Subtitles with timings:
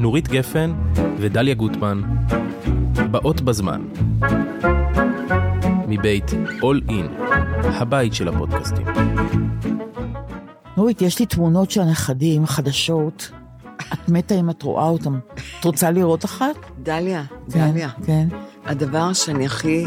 [0.00, 0.72] נורית גפן
[1.18, 2.02] ודליה גוטמן,
[3.10, 3.82] באות בזמן.
[5.88, 6.30] מבית
[6.60, 7.22] All In,
[7.64, 8.86] הבית של הפודקאסטים.
[10.76, 13.30] נורית, יש לי תמונות של הנכדים, חדשות.
[13.92, 15.18] את מתה אם את רואה אותם.
[15.60, 16.56] את רוצה לראות אחת?
[16.78, 17.88] דליה, כן, דליה.
[18.06, 18.28] כן,
[18.64, 19.86] הדבר שאני הכי,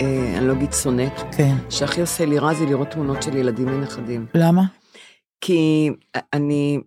[0.00, 1.56] אה, אני לא אגיד שונאת, כן.
[1.70, 4.26] שהכי עושה לי רע זה לראות תמונות של ילדים ונכדים.
[4.34, 4.62] למה?
[5.40, 5.90] כי
[6.32, 6.80] אני,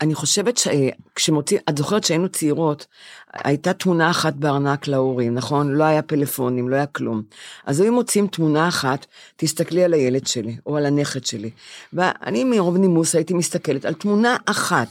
[0.00, 2.86] אני חושבת שכשמוצאים, את זוכרת שהיינו צעירות,
[3.32, 5.72] הייתה תמונה אחת בארנק להורים, נכון?
[5.72, 7.22] לא היה פלאפונים, לא היה כלום.
[7.66, 9.06] אז היו מוצאים תמונה אחת,
[9.36, 11.50] תסתכלי על הילד שלי, או על הנכד שלי.
[11.92, 14.88] ואני מרוב נימוס הייתי מסתכלת על תמונה אחת.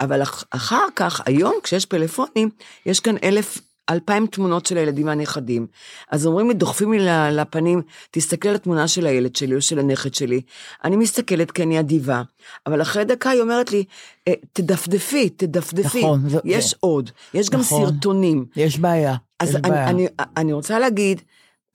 [0.00, 2.50] אבל אח- אחר כך, היום, כשיש פלאפונים,
[2.86, 3.58] יש כאן אלף,
[3.90, 5.66] אלפיים תמונות של הילדים והנכדים.
[6.10, 6.98] אז אומרים לי, דוחפים לי
[7.32, 10.40] לפנים, תסתכל על התמונה של הילד שלי או של הנכד שלי.
[10.84, 12.22] אני מסתכלת כי אני אדיבה,
[12.66, 13.84] אבל אחרי דקה היא אומרת לי,
[14.28, 15.98] "אה, תדפדפי, תדפדפי.
[15.98, 17.86] נכון, יש זה- עוד, יש גם נכון.
[17.86, 18.44] סרטונים.
[18.56, 19.14] יש בעיה.
[19.40, 19.88] אז יש אני, בעיה.
[19.90, 20.06] אני,
[20.36, 21.20] אני רוצה להגיד,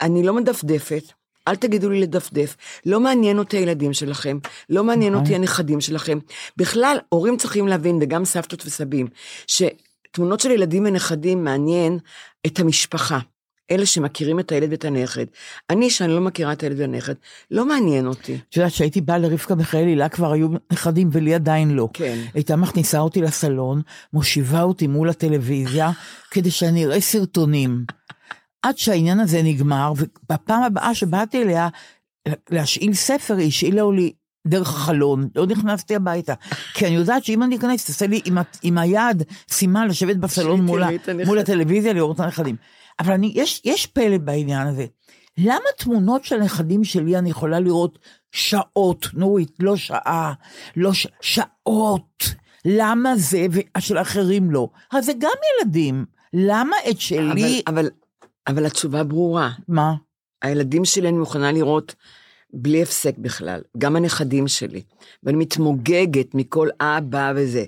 [0.02, 1.04] אני לא מדפדפת,
[1.48, 4.38] אל תגידו לי לדפדף, לא מעניין אותי הילדים שלכם,
[4.70, 5.24] לא מעניין נכון.
[5.26, 6.20] אותי הנכדים שלכם.
[6.58, 9.08] בכלל, הורים צריכים להבין, וגם סבתות וסבים,
[10.18, 12.00] שתמונות של ילדים ונכדים מעניין
[12.48, 13.20] את המשפחה.
[13.72, 15.26] אלה שמכירים את הילד ואת הנכד.
[15.70, 17.14] אני, שאני לא מכירה את הילד והנכד,
[17.52, 18.38] לא מעניין אותי.
[18.50, 21.90] את יודעת, כשהייתי באה לרבקה מיכאלי, לה כבר היו נכדים ולי עדיין לא.
[21.94, 22.18] כן.
[22.34, 23.82] הייתה מכניסה אותי לסלון,
[24.14, 25.92] מושיבה אותי מול הטלוויזיה,
[26.32, 27.86] כדי שאני אראה סרטונים.
[28.62, 31.68] עד שהעניין הזה נגמר, ובפעם הבאה שבאתי אליה
[32.50, 34.14] להשאיל ספר, היא השאילה לי
[34.48, 36.34] דרך החלון, לא נכנסתי הביתה.
[36.74, 40.84] כי אני יודעת שאם אני אכנס, תעשה לי עם, עם היד סימן לשבת בסלון מול.
[41.26, 42.56] מול הטלוויזיה לראות את הנכדים.
[43.00, 44.86] אבל אני, יש, יש פלא בעניין הזה.
[45.38, 48.00] למה תמונות של הנכדים שלי אני יכולה לראות
[48.32, 50.34] שעות, נורית, לא שעה,
[50.76, 51.08] לא ש...
[51.22, 52.24] שעות.
[52.66, 54.70] למה זה ושל אחרים לא?
[54.92, 55.32] אז זה גם
[55.62, 56.06] ילדים.
[56.34, 57.62] למה את שלי...
[57.68, 57.90] אבל, אבל,
[58.48, 59.50] אבל התשובה ברורה.
[59.68, 59.94] מה?
[60.42, 61.96] הילדים שלי אני מוכנה לראות
[62.60, 64.82] בלי הפסק בכלל, גם הנכדים שלי.
[65.24, 67.64] ואני מתמוגגת מכל אבא וזה.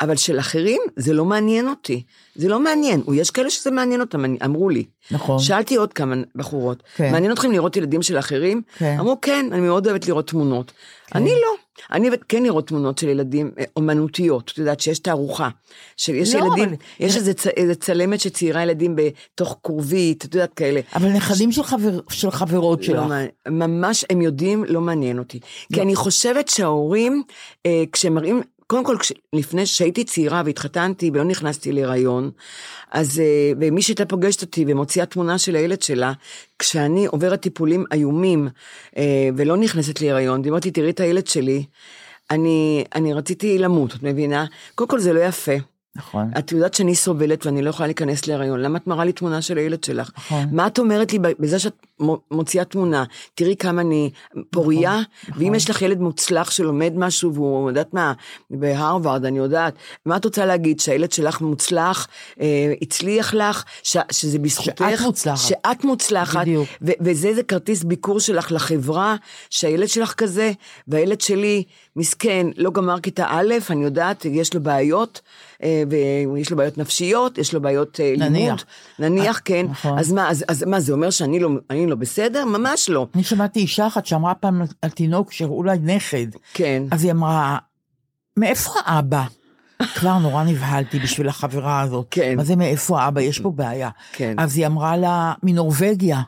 [0.00, 2.02] אבל של אחרים, זה לא מעניין אותי.
[2.34, 3.02] זה לא מעניין.
[3.14, 4.84] יש כאלה שזה מעניין אותם, אמרו לי.
[5.10, 5.38] נכון.
[5.38, 7.12] שאלתי עוד כמה בחורות, כן.
[7.12, 8.62] מעניין אתכם לראות ילדים של אחרים?
[8.78, 8.96] כן.
[9.00, 10.72] אמרו, כן, אני מאוד אוהבת לראות תמונות.
[11.14, 11.65] אני לא.
[11.92, 15.48] אני אוהבת כן לראות תמונות של ילדים אה, אומנותיות, את יודעת שיש תערוכה.
[15.96, 20.54] שיש לא, ילדים, אבל- יש איזה צ- איזה צלמת שציירה ילדים בתוך כרובית, את יודעת
[20.54, 20.80] כאלה.
[20.94, 23.02] אבל נכדים של, חבר, של חברות שלך.
[23.46, 23.50] לא.
[23.52, 25.40] ממש הם יודעים, לא מעניין אותי.
[25.72, 27.22] כי אני חושבת שההורים,
[27.66, 32.30] אה, כשהם מראים, קודם כל, כש, לפני שהייתי צעירה והתחתנתי ולא נכנסתי להיריון,
[32.90, 36.12] אז אה, ומי שהייתה פוגשת אותי ומוציאה תמונה של הילד שלה,
[36.58, 38.48] כשאני עוברת טיפולים איומים
[38.96, 41.64] אה, ולא נכנסת להיריון, והיא אומרת לי, תראי את הילד שלי,
[42.30, 44.44] אני, אני רציתי למות, את מבינה?
[44.74, 45.52] קודם כל זה לא יפה.
[45.96, 46.30] נכון.
[46.38, 49.58] את יודעת שאני סובלת ואני לא יכולה להיכנס להיריון, למה את מראה לי תמונה של
[49.58, 50.10] הילד שלך?
[50.16, 50.44] נכון.
[50.52, 51.86] מה את אומרת לי בזה שאת
[52.30, 53.04] מוציאה תמונה?
[53.34, 54.10] תראי כמה אני
[54.50, 55.42] פוריה, נכון.
[55.42, 58.12] ואם יש לך ילד מוצלח שלומד משהו והוא, יודעת מה,
[58.50, 59.74] בהרווארד, אני יודעת,
[60.06, 62.08] מה את רוצה להגיד, שהילד שלך מוצלח,
[62.40, 64.84] אה, הצליח לך, ש, שזה בזכותך?
[64.90, 65.48] שאת מוצלחת.
[65.48, 66.40] שאת מוצלחת.
[66.40, 66.68] בדיוק.
[66.82, 69.16] ו- וזה זה כרטיס ביקור שלך לחברה,
[69.50, 70.52] שהילד שלך כזה,
[70.88, 71.64] והילד שלי,
[71.96, 75.20] מסכן, לא גמר כיתה א', אני יודעת, יש לו בעיות,
[75.62, 75.82] אה,
[76.34, 78.32] ויש לו בעיות נפשיות, יש לו בעיות אה, נניח.
[78.32, 78.60] לימוד.
[78.98, 79.66] נניח, כן.
[79.70, 79.98] נכון.
[79.98, 81.48] אז מה, אז, אז מה, זה אומר שאני לא,
[81.86, 82.44] אני לא בסדר?
[82.44, 83.06] ממש לא.
[83.14, 86.26] אני שמעתי אישה אחת שאמרה פעם על תינוק שהראו לה נכד.
[86.54, 86.82] כן.
[86.90, 87.58] אז היא אמרה,
[88.36, 89.24] מאיפה האבא?
[89.96, 92.06] כבר נורא נבהלתי בשביל החברה הזאת.
[92.10, 92.36] כן.
[92.36, 93.20] מה זה מאיפה האבא?
[93.20, 93.90] יש פה בעיה.
[94.12, 94.34] כן.
[94.38, 96.22] אז היא אמרה לה, מנורבגיה.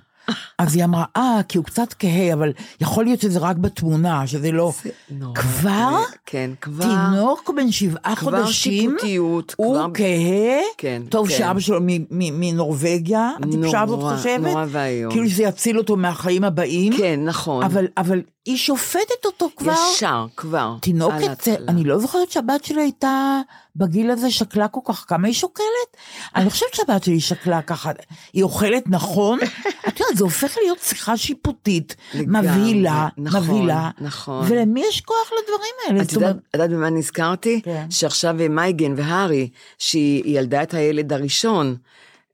[0.59, 4.53] אז היא אמרה, אה, כי הוא קצת כהה, אבל יכול להיות שזה רק בתמונה, שזה
[4.53, 4.73] לא...
[4.85, 5.35] זה נורא.
[5.35, 5.99] כבר?
[6.27, 6.85] כן, כבר.
[6.85, 11.35] תינוק בן שבעה כבר חודשים, שיפוטיות, הוא כבר- כהה, כן, טוב כן.
[11.39, 11.79] שאבא שלו
[12.11, 15.13] מנורבגיה, הטיפשה הזאת נורא, חושבת, נורא ואיום.
[15.13, 17.65] כאילו שזה יציל אותו מהחיים הבאים, כן, נכון.
[17.65, 19.75] אבל, אבל היא שופטת אותו כבר.
[19.95, 20.75] ישר, כבר.
[20.81, 21.49] תינוקת.
[21.69, 23.41] אני לא זוכרת שהבת שלי הייתה
[23.77, 25.97] בגיל הזה שקלה כל כך, כמה היא שוקלת?
[26.37, 27.91] אני חושבת שהבת שלי שקלה ככה,
[28.33, 29.39] היא אוכלת נכון?
[29.89, 34.47] את יודעת, זה הופך להיות שיחה שיפוטית, מבהילה, נכון, מבהילה, נכון.
[34.49, 36.03] ולמי יש כוח לדברים האלה?
[36.13, 37.61] יודעת, את יודעת במה נזכרתי?
[37.65, 37.87] כן.
[37.91, 39.49] שעכשיו אה, מייגן והארי,
[39.79, 41.77] שהיא ילדה את הילד הראשון,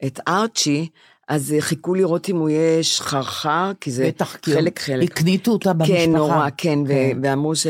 [0.07, 0.89] את ארצ'י,
[1.29, 5.11] אז חיכו לראות אם הוא יהיה שחרחר, כי זה בטח, חלק חלק.
[5.11, 5.99] הקניטו אותה במשפחה.
[5.99, 7.19] כן, נורא, כן, כן.
[7.23, 7.67] ואמרו ש...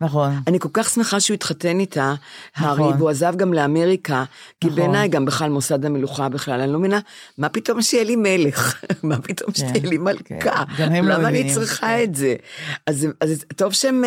[0.00, 0.32] נכון.
[0.46, 2.14] אני כל כך שמחה שהוא התחתן איתה,
[2.56, 2.96] הארי, נכון.
[2.98, 4.24] והוא עזב גם לאמריקה,
[4.60, 4.80] כי נכון.
[4.80, 7.00] בעיניי גם בכלל מוסד המלוכה בכלל, אני לא מבינה,
[7.38, 8.84] מה פתאום שיהיה לי מלך?
[9.02, 10.24] מה פתאום כן, שתהיה לי מלכה?
[10.40, 10.62] כן.
[10.78, 11.54] גם הם לא למה אני מבינים.
[11.54, 12.02] צריכה כן.
[12.02, 12.34] את זה?
[12.86, 14.04] אז, אז טוב שהם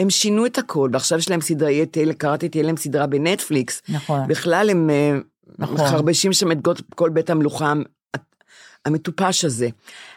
[0.00, 1.70] הם שינו את הכל, ועכשיו יש להם סדרה,
[2.18, 3.82] קראתי, תהיה להם סדרה בנטפליקס.
[3.88, 4.28] נכון.
[4.28, 5.18] בכלל הם אה,
[5.58, 5.74] נכון.
[5.74, 6.58] מחרבשים שם את
[6.94, 7.72] כל בית המלוכה
[8.86, 9.68] המטופש הזה.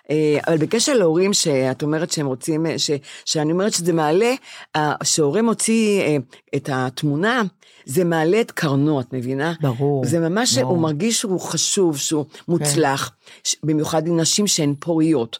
[0.09, 2.91] אה, אבל בקשר להורים שאת אומרת שהם רוצים, אה, ש,
[3.25, 4.33] שאני אומרת שזה מעלה,
[4.75, 6.19] אה, שהורה מוציא
[6.55, 7.41] את התמונה,
[7.85, 9.53] זה מעלה את קרנו, את מבינה?
[9.61, 10.71] ברור, זה ממש, ברור.
[10.71, 13.11] הוא מרגיש שהוא חשוב, שהוא מוצלח,
[13.43, 15.39] ש- במיוחד עם נשים שהן פוריות.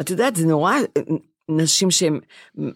[0.00, 0.74] את יודעת, זה נורא,
[1.48, 2.20] נשים שהן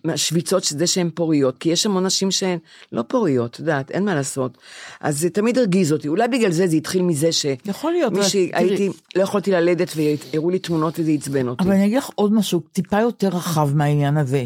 [0.05, 2.59] משוויצות שזה שהן פוריות, כי יש המון נשים שהן
[2.93, 4.59] לא פוריות, את יודעת, אין מה לעשות.
[5.01, 7.47] אז זה תמיד הרגיז אותי, אולי בגלל זה זה התחיל מזה ש...
[7.65, 11.65] יכול להיות, מישהי, הייתי, לא יכולתי ללדת והראו לי תמונות וזה עצבן אותי.
[11.65, 14.45] אבל אני אגיד לך עוד משהו טיפה יותר רחב מהעניין הזה,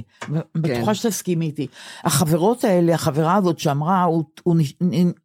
[0.55, 0.95] בטוחה כן.
[0.95, 1.67] שתסכימי איתי.
[2.05, 4.57] החברות האלה, החברה הזאת שאמרה, הוא, הוא,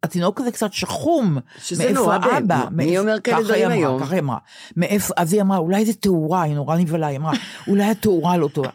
[0.02, 1.38] התינוק הזה קצת שחום.
[1.58, 2.64] שזה נורא, האבא?
[2.70, 4.00] מי אומר כאלה דברים היום?
[4.00, 4.38] ככה היא אמרה.
[4.76, 7.32] מאיפה, אז היא אמרה, אולי זה תאורה, היא נורא נבהלה, היא אמרה,
[7.68, 8.70] אולי התאורה לא טובה.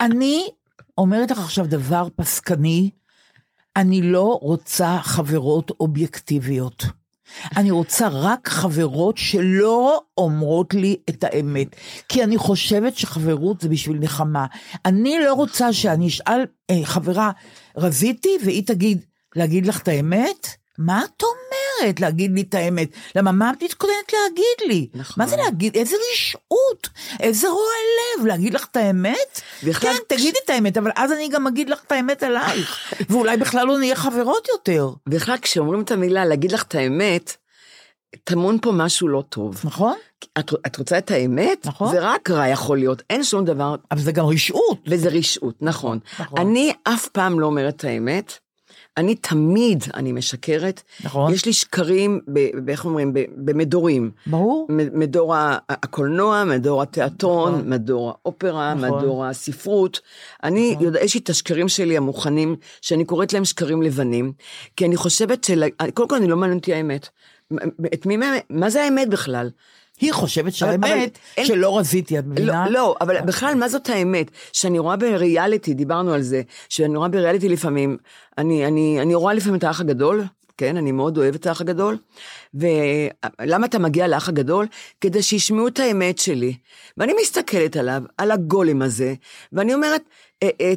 [0.00, 0.48] אני
[0.98, 2.90] אומרת לך עכשיו דבר פסקני,
[3.76, 6.84] אני לא רוצה חברות אובייקטיביות.
[7.56, 11.68] אני רוצה רק חברות שלא אומרות לי את האמת.
[12.08, 14.46] כי אני חושבת שחברות זה בשביל נחמה.
[14.84, 17.30] אני לא רוצה שאני אשאל אה, חברה,
[17.76, 19.04] רזיתי, והיא תגיד,
[19.36, 20.48] להגיד לך את האמת?
[20.78, 22.88] מה את אומרת להגיד לי את האמת?
[23.14, 24.88] למה, מה את מתכוננת להגיד לי?
[24.94, 25.14] נכון.
[25.24, 25.76] מה זה להגיד?
[25.76, 26.88] איזה רשעות,
[27.20, 27.72] איזה רוע
[28.18, 29.40] לב, להגיד לך את האמת?
[29.66, 32.92] בכלל, כן, תגידי את האמת, אבל אז אני גם אגיד לך את האמת עלייך.
[33.10, 37.36] ואולי בכלל לא נהיה חברות יותר, בכלל, כשאומרים את המילה להגיד לך את האמת,
[38.24, 39.60] טמון פה משהו לא טוב.
[39.64, 39.94] נכון?
[40.38, 41.66] את, את רוצה את האמת?
[41.66, 41.90] נכון.
[41.90, 44.78] זה רק רע יכול להיות, אין שום דבר, אבל זה גם רשעות.
[44.86, 45.98] וזה רשעות, נכון.
[46.20, 46.38] נכון.
[46.38, 48.38] אני אף פעם לא אומרת את האמת.
[48.98, 50.82] אני תמיד, אני משקרת.
[51.04, 51.32] נכון.
[51.32, 52.20] יש לי שקרים,
[52.68, 54.10] איך אומרים, במדורים.
[54.26, 54.66] ברור.
[54.70, 55.34] מדור
[55.68, 57.70] הקולנוע, מדור התיאטרון, נכון.
[57.70, 58.98] מדור האופרה, נכון.
[58.98, 60.00] מדור הספרות.
[60.44, 64.32] אני יודע, יש לי את השקרים שלי המוכנים, שאני קוראת להם שקרים לבנים,
[64.76, 65.64] כי אני חושבת של...
[65.94, 67.08] קודם כל, אני לא מעניין אותי האמת.
[67.94, 69.50] את מי, מה- מה זה האמת בכלל?
[70.00, 72.64] היא חושבת אבל שהאמת אין- שלא רזיתי, את מבינה?
[72.66, 74.30] לא, לא, אבל בכלל, מה זאת האמת?
[74.52, 77.96] שאני רואה בריאליטי, דיברנו על זה, שאני רואה בריאליטי לפעמים,
[78.38, 80.24] אני, אני, אני רואה לפעמים את האח הגדול,
[80.58, 81.96] כן, אני מאוד אוהבת את האח הגדול,
[82.54, 84.66] ולמה אתה מגיע לאח הגדול?
[85.00, 86.54] כדי שישמעו את האמת שלי.
[86.96, 89.14] ואני מסתכלת עליו, על הגולם הזה,
[89.52, 90.02] ואני אומרת,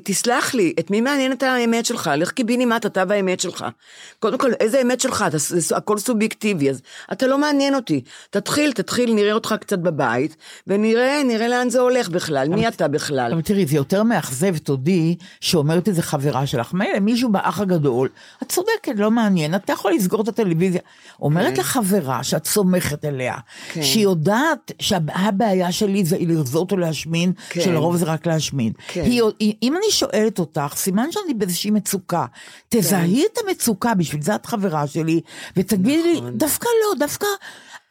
[0.03, 2.11] תסלח לי, את מי מעניינת האמת שלך?
[2.17, 3.65] לך קיבינימט, אתה והאמת שלך.
[4.19, 5.23] קודם כל, איזה אמת שלך?
[5.27, 6.81] אתה, זה, הכל סובייקטיבי, אז
[7.11, 8.01] אתה לא מעניין אותי.
[8.29, 10.35] תתחיל, תתחיל, נראה אותך קצת בבית,
[10.67, 13.31] ונראה, נראה לאן זה הולך בכלל, מי אתה בכלל.
[13.33, 16.73] אבל תראי, זה יותר מאכזב, תודי, שאומרת איזה חברה שלך.
[16.73, 18.09] מילא, מישהו באח הגדול,
[18.43, 20.81] את צודקת, לא מעניין, אתה יכול לסגור את הטלוויזיה.
[21.21, 23.35] אומרת לך חברה שאת סומכת עליה,
[23.73, 23.83] כן.
[23.83, 27.61] שהיא יודעת שהבעיה שלי זה לרזות או להשמין, כן.
[27.61, 28.73] שלרוב זה רק להשמין.
[28.87, 29.01] כן.
[29.03, 32.25] היא- אם אני שואלת אותך, סימן שאני באיזושהי מצוקה.
[32.69, 35.21] תזהי את המצוקה, בשביל זה את חברה שלי,
[35.57, 36.25] ותגידי נכון.
[36.25, 37.27] לי, דווקא לא, דווקא...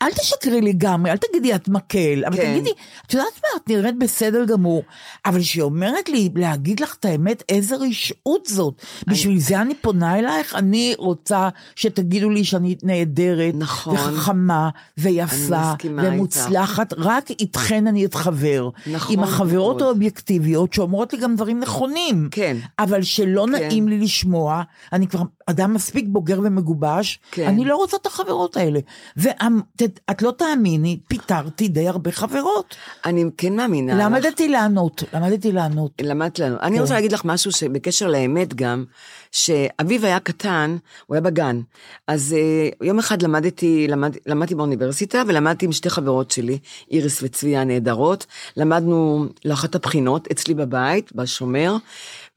[0.02, 2.52] אל תשקרי לגמרי, אל תגידי את מקל, אבל כן.
[2.52, 2.70] תגידי,
[3.06, 4.82] את יודעת מה, את נראית בסדר גמור,
[5.26, 8.82] אבל כשהיא אומרת לי להגיד לך את האמת, איזה רשעות זאת.
[9.06, 13.94] בשביל זה אני פונה אלייך, אני רוצה שתגידו לי שאני נהדרת, נכון.
[13.94, 14.68] וחכמה,
[14.98, 16.12] ויפה, מסכימה איתך.
[16.14, 18.68] ומוצלחת, רק איתכן אני אתחבר.
[18.86, 19.82] נכון עם החברות מאוד.
[19.82, 22.28] האובייקטיביות שאומרות לי גם דברים נכונים.
[22.30, 22.56] כן.
[22.78, 23.52] אבל שלא כן.
[23.52, 24.62] נעים לי לשמוע,
[24.92, 27.46] אני כבר אדם מספיק בוגר ומגובש, כן.
[27.46, 28.80] אני לא רוצה את החברות האלה.
[29.16, 29.89] ואת
[30.22, 32.76] לא תאמיני, פיטרתי די הרבה חברות.
[33.04, 34.04] אני כן מאמינה לך.
[34.04, 35.92] למדתי לענות, למדתי לענות.
[36.02, 36.40] למדת.
[36.40, 36.82] אני כן.
[36.82, 38.84] רוצה להגיד לך משהו שבקשר לאמת גם,
[39.32, 41.60] שאביו היה קטן, הוא היה בגן.
[42.06, 46.58] אז uh, יום אחד למדתי, למד, למדתי באוניברסיטה, ולמדתי עם שתי חברות שלי,
[46.90, 48.26] איריס וצביה הנהדרות.
[48.56, 51.76] למדנו לאחת הבחינות אצלי בבית, בשומר,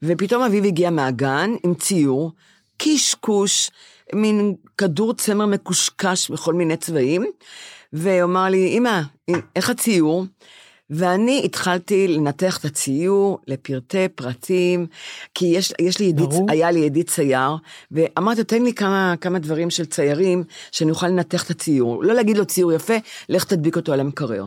[0.02, 2.32] ופתאום אביו הגיע מהגן עם ציור,
[2.76, 3.70] קשקוש,
[4.12, 7.24] מין כדור צמר מקושקש בכל מיני צבעים,
[7.92, 9.00] והוא אמר לי, אמא,
[9.56, 10.24] איך הציור?
[10.90, 14.86] ואני התחלתי לנתח את הציור לפרטי פרטים,
[15.34, 16.28] כי יש, יש לי ידיד.
[16.48, 17.56] היה לי ידיד צייר,
[17.90, 22.04] ואמרתי, תן לי כמה, כמה דברים של ציירים, שאני אוכל לנתח את הציור.
[22.04, 22.94] לא להגיד לו ציור יפה,
[23.28, 24.44] לך תדביק אותו על המקרר.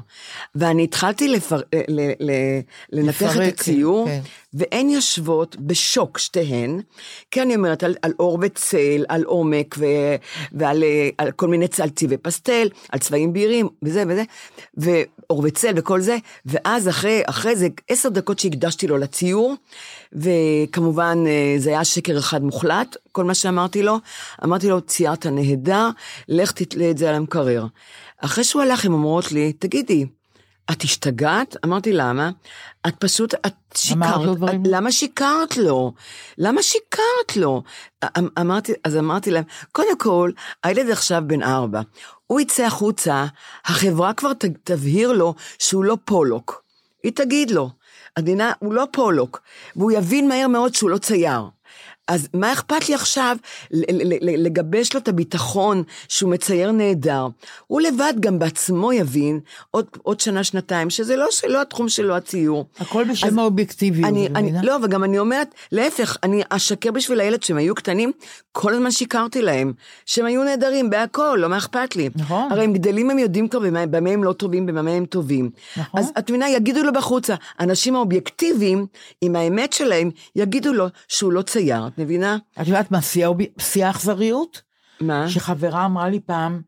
[0.55, 2.31] ואני התחלתי לפר, ל, ל, ל,
[2.91, 4.21] לנתח לפרק, את הציור, כן.
[4.57, 6.81] והן יושבות בשוק שתיהן,
[7.31, 9.85] כי אני אומרת על, על אור וצל, על עומק ו,
[10.51, 14.23] ועל אה, על כל מיני צל צבעי פסטל, על צבעים בהירים וזה וזה,
[14.77, 19.55] ואור וצל וכל זה, ואז אחרי, אחרי זה עשר דקות שהקדשתי לו לציור,
[20.13, 23.97] וכמובן אה, זה היה שקר אחד מוחלט, כל מה שאמרתי לו,
[24.43, 25.89] אמרתי לו ציירת נהדר,
[26.29, 27.65] לך תתלה את זה על המקרר.
[28.17, 30.05] אחרי שהוא הלך הן אומרות לי, תגידי,
[30.71, 31.55] את השתגעת?
[31.65, 32.29] אמרתי, למה?
[32.87, 33.53] את פשוט, את
[33.93, 34.61] אמרת לו שיקרת, דברים?
[34.61, 35.93] את- למה שיקרת לו?
[36.37, 37.63] למה שיקרת לו?
[38.17, 40.31] אמ- אמרתי, אז אמרתי להם, קודם כל,
[40.63, 41.81] הילד עכשיו בן ארבע,
[42.27, 43.25] הוא יצא החוצה,
[43.65, 46.63] החברה כבר ת- תבהיר לו שהוא לא פולוק.
[47.03, 47.69] היא תגיד לו,
[48.15, 49.41] עדינה, הוא לא פולוק,
[49.75, 51.41] והוא יבין מהר מאוד שהוא לא צייר.
[52.07, 53.37] אז מה אכפת לי עכשיו
[54.21, 57.27] לגבש לו את הביטחון שהוא מצייר נהדר?
[57.67, 59.39] הוא לבד גם בעצמו יבין
[59.71, 62.65] עוד, עוד שנה, שנתיים, שזה לא, שלא התחום שלו הציור.
[62.79, 64.51] הכל בשם האובייקטיביות, אני, אני?
[64.63, 68.11] לא, וגם אני אומרת, להפך, אני אשקר בשביל הילד שהם היו קטנים,
[68.51, 69.73] כל הזמן שיקרתי להם,
[70.05, 72.09] שהם היו נהדרים בהכל, לא מה אכפת לי.
[72.15, 72.51] נכון.
[72.51, 75.49] הרי הם גדלים, הם יודעים כבר במה, במה הם לא טובים, במה הם טובים.
[75.77, 75.99] נכון.
[75.99, 78.85] אז את מבינה, יגידו לו בחוצה, האנשים האובייקטיביים,
[79.21, 82.37] עם האמת שלהם, יגידו לו שהוא לא צייר, את מבינה?
[82.61, 84.61] את יודעת מה שיא האכזריות?
[85.01, 85.29] מה?
[85.29, 86.61] שחברה אמרה לי פעם,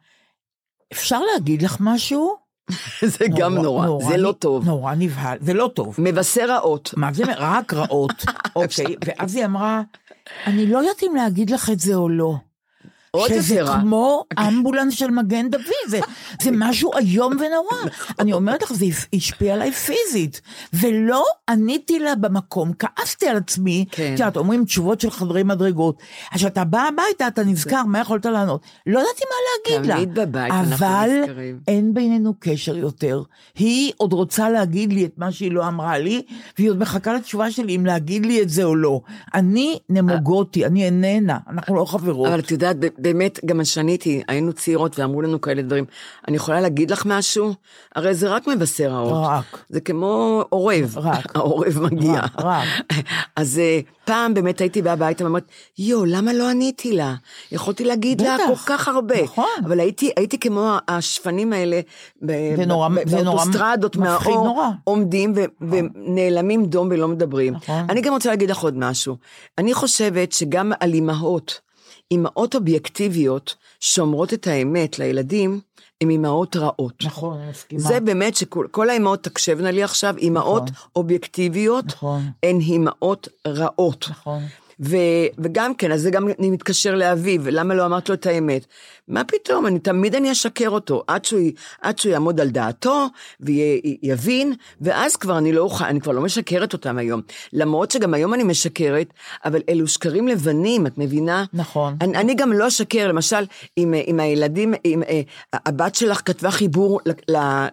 [0.93, 2.35] אפשר להגיד לך משהו?
[3.17, 4.65] זה גם נורא, זה לא נ- טוב.
[4.65, 5.95] נורא נבהל, זה לא טוב.
[5.97, 6.93] מבשר רעות.
[6.97, 8.25] מה זה רק רעות?
[8.55, 9.81] אוקיי, ואז היא אמרה,
[10.47, 12.35] אני לא יודעת אם להגיד לך את זה או לא.
[13.11, 13.73] עוד שזה יותר.
[13.81, 15.99] כמו אמבולנס של מגן דוד, זה,
[16.41, 17.91] זה משהו איום ונורא.
[18.19, 20.41] אני אומרת לך, זה השפיע עליי פיזית,
[20.73, 24.13] ולא עניתי לה במקום, כעסתי על עצמי, כן.
[24.13, 26.01] את יודעת, אומרים תשובות של חדרי מדרגות.
[26.31, 28.61] אז כשאתה בא הביתה, אתה נזכר, מה יכולת לענות?
[28.87, 29.95] לא ידעתי מה להגיד לה.
[29.95, 31.59] תמיד בבית אנחנו אבל נזכרים.
[31.67, 33.23] אין בינינו קשר יותר.
[33.55, 36.21] היא עוד רוצה להגיד לי את מה שהיא לא אמרה לי,
[36.57, 39.01] והיא עוד מחכה לתשובה שלי אם להגיד לי את זה או לא.
[39.33, 42.27] אני נמוגותי, אני איננה, אנחנו לא חברות.
[42.27, 45.85] אבל את יודעת, באמת, גם כשאני הייתי, היינו צעירות ואמרו לנו כאלה דברים.
[46.27, 47.53] אני יכולה להגיד לך משהו?
[47.95, 49.27] הרי זה רק מבשר רעות.
[49.27, 49.65] רק.
[49.69, 50.97] זה כמו עורב.
[50.97, 51.31] רק.
[51.35, 52.19] העורב מגיע.
[52.19, 52.67] רק, רק.
[53.35, 55.43] אז אה, פעם באמת הייתי באה הביתה ואומרת,
[55.77, 57.15] יואו, למה לא עניתי לה?
[57.51, 58.37] יכולתי להגיד לה.
[58.47, 59.23] כל כך הרבה.
[59.23, 59.45] נכון.
[59.65, 61.79] אבל הייתי, הייתי כמו השפנים האלה,
[62.21, 64.67] באוטוסטרדות מהאור, נורא.
[64.83, 67.53] עומדים ו- ונעלמים דום ולא מדברים.
[67.53, 67.85] נכון.
[67.89, 69.17] אני גם רוצה להגיד לך עוד משהו.
[69.57, 71.59] אני חושבת שגם על אימהות,
[72.11, 75.59] אימהות אובייקטיביות שאומרות את האמת לילדים,
[76.01, 77.03] הן אימהות רעות.
[77.03, 77.81] נכון, אני מסכימה.
[77.81, 80.89] זה באמת שכל כל האימהות תקשבנה לי עכשיו, אימהות נכון.
[80.95, 82.21] אובייקטיביות, נכון.
[82.43, 84.05] הן אימהות רעות.
[84.09, 84.43] נכון.
[84.81, 84.97] ו,
[85.37, 88.65] וגם כן, אז זה גם אני מתקשר לאביו, למה לא אמרת לו את האמת?
[89.07, 91.41] מה פתאום, אני תמיד אני אשקר אותו, עד שהוא,
[91.81, 93.07] עד שהוא יעמוד על דעתו,
[93.39, 97.21] ויבין, ואז כבר אני לא אוכל, אני כבר לא משקרת אותם היום.
[97.53, 99.13] למרות שגם היום אני משקרת,
[99.45, 101.45] אבל אלו שקרים לבנים, את מבינה?
[101.53, 101.97] נכון.
[102.01, 103.45] אני, אני גם לא אשקר, למשל,
[103.75, 105.21] עם, עם הילדים, עם, אה,
[105.53, 106.99] הבת שלך כתבה חיבור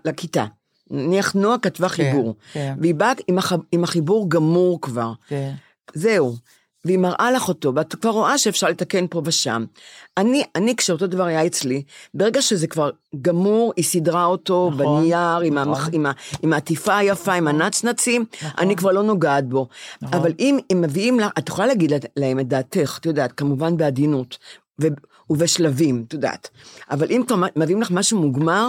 [0.04, 0.44] לכיתה.
[0.90, 2.74] נניח נועה כתבה חיבור, כן.
[2.80, 5.12] והיא באה עם, הח, עם החיבור גמור כבר.
[5.28, 5.52] כן.
[5.94, 6.36] זהו.
[6.86, 9.64] והיא מראה לך אותו, ואת כבר רואה שאפשר לתקן פה ושם.
[10.16, 11.82] אני, אני, כשאותו דבר היה אצלי,
[12.14, 12.90] ברגע שזה כבר
[13.22, 15.68] גמור, היא סידרה אותו נכון, בנייר, עם, נכון.
[15.68, 16.12] המח, עם, ה,
[16.42, 18.50] עם העטיפה היפה, עם הנצנצים, נכון.
[18.58, 19.68] אני כבר לא נוגעת בו.
[20.12, 24.38] אבל אם הם מביאים לך, את יכולה להגיד להם את דעתך, את יודעת, כמובן בעדינות,
[24.82, 24.86] ו,
[25.30, 26.50] ובשלבים, את יודעת.
[26.90, 28.68] אבל אם כבר מביאים לך משהו מוגמר,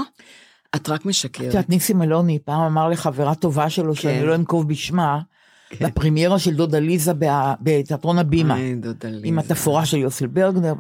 [0.76, 1.46] את רק את משקרת.
[1.46, 4.26] יודעת, ניסים אלוני פעם אמר לחברה טובה שלו, שאני כן.
[4.26, 5.20] לא אנקוב בשמה,
[5.82, 7.12] בפרמיירה של דודה ליזה
[7.62, 8.56] בתיאטרון הבימה.
[8.56, 9.28] איי, דודה ליזה.
[9.28, 10.74] עם התפאורה של יוסל ברגנר.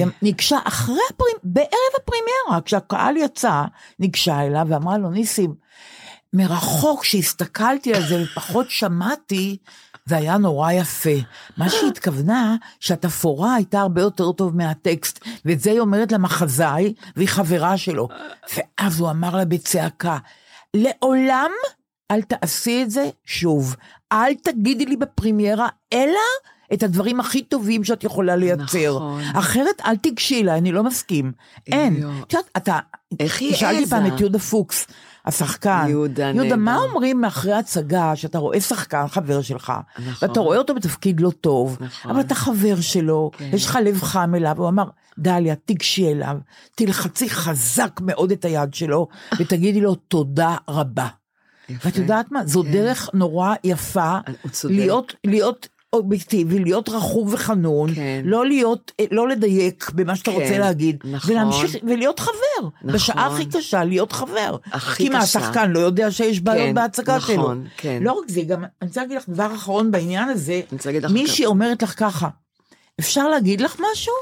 [0.00, 3.62] גם ניגשה אחרי הפרימיירה, בערב הפרימיירה, כשהקהל יצא,
[3.98, 5.54] ניגשה אליו ואמרה לו, ניסים,
[6.32, 9.56] מרחוק שהסתכלתי על זה ופחות שמעתי,
[10.04, 11.16] זה היה נורא יפה.
[11.56, 17.28] מה שהיא התכוונה, שהתפאורה הייתה הרבה יותר טוב מהטקסט, ואת זה היא אומרת למחזאי, והיא
[17.28, 18.08] חברה שלו.
[18.56, 20.18] ואז הוא אמר לה בצעקה,
[20.74, 21.50] לעולם
[22.10, 23.76] אל תעשי את זה שוב.
[24.12, 26.20] אל תגידי לי בפרימיירה, אלא
[26.72, 28.96] את הדברים הכי טובים שאת יכולה לייצר.
[28.96, 29.22] נכון.
[29.34, 31.32] אחרת אל תיגשי אליי, אני לא מסכים.
[31.66, 31.96] אין.
[32.26, 32.78] את יודעת, אתה...
[33.20, 33.90] איך היא שאלתי העזה?
[33.90, 34.86] פעם את יהודה פוקס,
[35.26, 35.86] השחקן.
[35.88, 36.84] יהודה, יהודה, מה נהדר.
[36.84, 40.28] אומרים מאחרי הצגה, שאתה רואה שחקן חבר שלך, נכון.
[40.28, 42.10] ואתה רואה אותו בתפקיד לא טוב, נכון.
[42.10, 43.50] אבל אתה חבר שלו, כן.
[43.52, 44.84] יש לך לב חם אליו, הוא אמר,
[45.18, 46.36] דליה, תיגשי אליו,
[46.74, 51.06] תלחצי חזק מאוד את היד שלו, ותגידי לו תודה רבה.
[51.84, 52.46] ואת יודעת מה?
[52.46, 52.72] זו כן.
[52.72, 54.18] דרך נורא יפה
[54.50, 54.74] צודק.
[54.74, 58.22] להיות, להיות אובייקטיבי, להיות רכוב וחנון, כן.
[58.24, 61.30] לא להיות, אה, לא לדייק במה שאתה כן, רוצה להגיד, נכון.
[61.30, 62.68] ולהמשיך, ולהיות חבר.
[62.82, 62.92] נכון.
[62.92, 64.56] בשעה הכי קשה להיות חבר.
[64.72, 65.38] הכי כי מה, קשה.
[65.38, 67.52] השחקן לא יודע שיש בעיות כן, בהצגה נכון, שלו.
[67.76, 68.02] כן.
[68.02, 70.60] לא רק זה, גם, אני רוצה להגיד לך דבר אחרון בעניין הזה,
[71.10, 72.28] מישהי אומרת לך ככה,
[73.00, 74.14] אפשר להגיד לך משהו?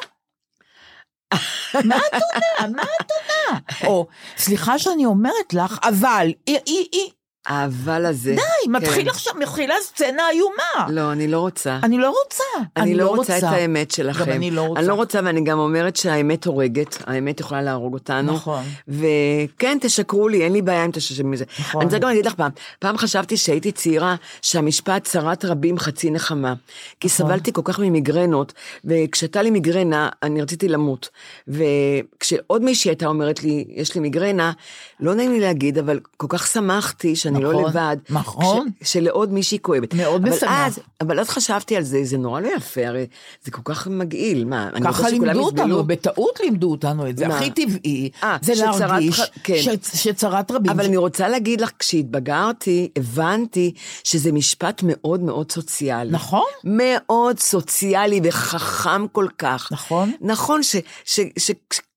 [1.85, 2.77] מה את עונה?
[2.77, 3.61] מה את עונה?
[3.85, 7.11] או, סליחה שאני אומרת לך, אבל, היא, היא, היא,
[7.47, 8.35] האבל הזה.
[8.35, 9.09] די, מתחיל כן.
[9.09, 10.87] עכשיו, מתחילה סצנה איומה.
[10.89, 11.79] לא, אני לא רוצה.
[11.83, 12.45] אני לא רוצה.
[12.77, 14.25] אני לא רוצה את האמת שלכם.
[14.25, 14.81] גם אני לא רוצה.
[14.81, 18.33] אני לא רוצה, ואני גם אומרת שהאמת הורגת, האמת יכולה להרוג אותנו.
[18.33, 18.65] נכון.
[18.89, 21.45] וכן, תשקרו לי, אין לי בעיה אם תשקרו מזה.
[21.59, 21.81] נכון.
[21.81, 26.55] אני רוצה גם להגיד לך פעם, פעם חשבתי שהייתי צעירה, שהמשפט צרת רבים חצי נחמה.
[27.01, 27.27] כי נכון.
[27.27, 28.53] סבלתי כל כך ממיגרנות,
[28.85, 31.09] וכשהייתה לי מיגרנה, אני רציתי למות.
[31.49, 34.53] וכשעוד מישהי הייתה אומרת לי, יש לי מיגרנה,
[35.01, 37.97] לא נעים לי להגיד, אבל כל כך שמחתי שאני לא נכון, לבד.
[38.11, 38.69] נכון.
[38.83, 39.95] ש- שלעוד מישהי כואבת.
[39.95, 40.51] מאוד אבל משמח.
[40.67, 43.07] אז, אבל אז חשבתי על זה, זה נורא לא יפה, הרי
[43.45, 45.63] זה כל כך מגעיל, מה, אני ככה רוצה שכולם לימדו יסבלו?
[45.77, 47.29] אותנו, בטעות לימדו אותנו את זה.
[47.29, 47.37] מה?
[47.39, 49.55] הכי טבעי, אה, זה להרגיש ח- כן.
[49.59, 49.69] ש-
[50.03, 50.71] שצרת רבים.
[50.73, 53.73] אבל אני רוצה להגיד לך, כשהתבגרתי, הבנתי
[54.05, 56.11] שזה משפט מאוד מאוד סוציאלי.
[56.11, 56.45] נכון.
[56.65, 59.69] מאוד סוציאלי וחכם כל כך.
[59.73, 60.13] נכון.
[60.21, 61.51] נכון ש- ש- ש-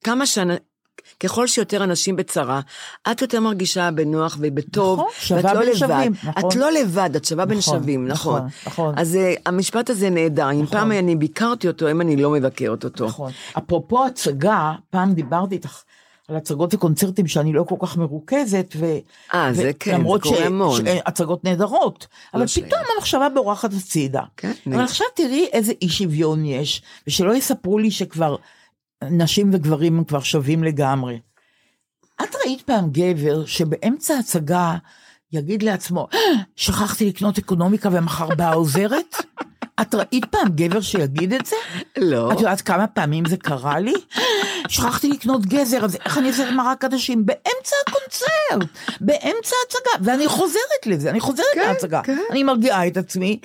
[0.04, 0.56] כמה שנה...
[1.24, 2.62] ככל שיותר אנשים בצרה,
[3.12, 5.78] את יותר מרגישה בנוח ובטוב, נכון, שווה ואת לא בין לבד.
[5.78, 6.50] שווים, נכון.
[6.52, 8.36] את לא לבד, את שווה בין נכון, שווים, נכון.
[8.36, 8.94] נכון, נכון.
[8.98, 13.06] אז uh, המשפט הזה נהדר, אם פעם אני ביקרתי אותו, אם אני לא מבקרת אותו.
[13.06, 13.32] נכון.
[13.58, 15.82] אפרופו הצגה, פעם דיברתי איתך
[16.28, 18.86] על הצגות וקונצרטים שאני לא כל כך מרוכזת, ו...
[19.34, 20.82] אה, ו- זה כן, זה למרות קורה המון.
[21.06, 22.68] הצגות נהדרות, אבל שייך.
[22.68, 24.22] פתאום המחשבה בורחת הצידה.
[24.38, 28.36] כן, אבל עכשיו תראי איזה אי שוויון יש, ושלא יספרו לי שכבר
[29.10, 31.20] נשים וגברים הם כבר שווים לגמרי.
[32.24, 34.76] את ראית פעם גבר שבאמצע הצגה
[35.34, 36.20] יגיד לעצמו, "אה,
[36.56, 39.16] שכחתי לקנות אקונומיקה ומחר באה עוזרת?
[39.82, 41.56] את ראית פעם גבר שיגיד את זה?
[41.98, 42.32] לא.
[42.32, 43.94] את יודעת כמה פעמים זה קרה לי?
[44.68, 47.26] שכחתי לקנות גזר, אז איך אני את מרק עדשים?
[47.26, 52.02] באמצע הקונצרט, באמצע ההצגה, ואני חוזרת לזה, אני חוזרת כן, להצגה.
[52.04, 52.18] כן.
[52.32, 53.40] אני מרגיעה את עצמי,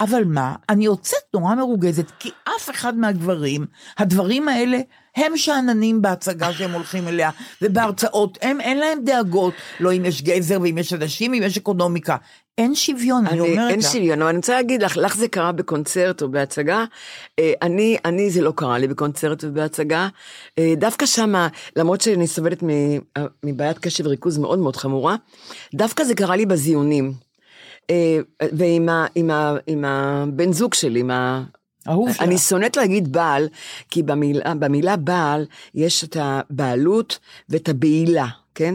[0.00, 3.66] אבל מה, אני יוצאת נורא מרוגזת, כי אף אחד מהגברים,
[3.98, 4.78] הדברים האלה,
[5.16, 7.30] הם שאננים בהצגה שהם הולכים אליה,
[7.62, 12.16] ובהרצאות, הם, אין להם דאגות, לא אם יש גזר ואם יש אנשים, אם יש אקונומיקה.
[12.58, 13.86] אין שוויון, אני, אני, אומרת אין לך.
[13.92, 16.84] שוויון, אבל אני רוצה להגיד לך, לך זה קרה בקונצרט או בהצגה,
[17.38, 20.08] אה, אני, אני זה לא קרה לי בקונצרט ובהצגה,
[20.58, 22.62] אה, דווקא שמה, למרות שאני סובלת
[23.16, 25.16] אה, מבעיית קשב וריכוז מאוד מאוד חמורה,
[25.74, 27.12] דווקא זה קרה לי בזיונים.
[28.52, 31.10] ועם ה, עם ה, עם הבן זוג שלי, עם.
[31.88, 32.22] אהוב שלך.
[32.22, 33.48] אני שונאת להגיד בעל,
[33.90, 37.18] כי במילה, במילה בעל יש את הבעלות
[37.48, 38.74] ואת הבעילה, כן?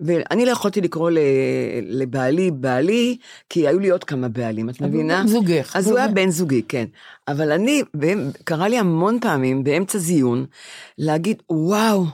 [0.00, 1.10] ואני לא יכולתי לקרוא
[1.82, 3.16] לבעלי בעלי,
[3.48, 5.22] כי היו לי עוד כמה בעלים, את מבינה?
[5.22, 5.76] בן זוגך.
[5.76, 6.84] אז הוא היה בן זוגי, כן.
[7.28, 7.82] אבל אני,
[8.44, 10.44] קרה לי המון פעמים באמצע זיון,
[10.98, 12.04] להגיד, וואו,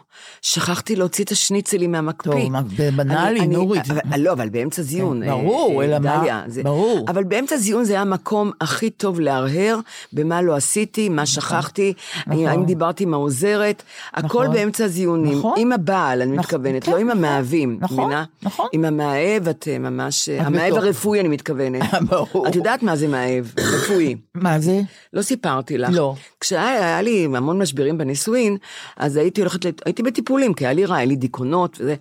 [0.42, 2.30] שכחתי להוציא את השניצלים מהמקפיא.
[2.32, 2.62] טוב, מה,
[2.96, 3.82] בנאלי, נורית.
[3.90, 5.22] אבל- לא, אבל באמצע זיון.
[5.24, 7.04] כן, ברור, אה, אלא מה- דליה, זה- ברור.
[7.08, 9.78] אבל באמצע זיון זה היה המקום הכי טוב להרהר
[10.12, 11.92] במה לא עשיתי, מה שכחתי,
[12.26, 12.46] נכון.
[12.46, 13.82] האם דיברתי עם העוזרת,
[14.14, 14.52] הכל נכון.
[14.56, 15.54] באמצע זיונים, נכון.
[15.58, 17.18] עם הבעל, אני נכון, מתכוונת, כן, לא עם נכון.
[17.24, 18.12] המאהבים, נכון?
[18.42, 18.66] נכון.
[18.72, 20.74] עם המאהב את אה, ממש, המאהב.
[20.74, 21.82] הרפואי אני מתכוונת.
[22.10, 22.48] ברור.
[22.48, 24.16] את יודעת מה זה מאהב, רפואי.
[24.34, 24.80] מה זה?
[25.12, 25.90] לא סיפרתי לך.
[25.92, 26.14] לא.
[26.40, 28.56] כשהיה היה לי המון משברים בנישואין,
[28.96, 31.94] אז הייתי הולכת, הייתי בטיפולים, כי היה לי רע, היה לי דיכאונות וזה.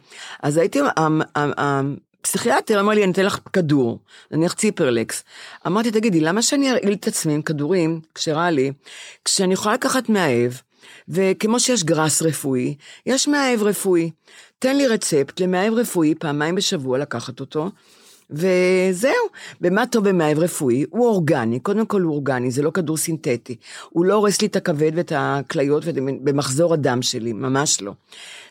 [0.44, 4.00] אז הייתי, המ- המ- הפסיכיאטר אמר לי, אני אתן לך כדור,
[4.32, 5.24] נניח ציפרלקס.
[5.68, 8.72] אמרתי, תגידי, למה שאני ארעיל את עצמי עם כדורים, כשרע לי,
[9.26, 10.52] כשאני יכולה לקחת מאהב,
[11.10, 14.12] וכמו שיש גראס רפואי, יש מאהב רפואי.
[14.60, 17.70] תן לי רצפט למאהב רפואי פעמיים בשבוע לקחת אותו.
[18.30, 19.12] וזהו,
[19.62, 20.86] ומה טוב במאהב רפואי?
[20.90, 23.56] הוא אורגני, קודם כל הוא אורגני, זה לא כדור סינתטי.
[23.90, 25.84] הוא לא הורס לי את הכבד ואת הכליות
[26.24, 27.92] במחזור הדם שלי, ממש לא.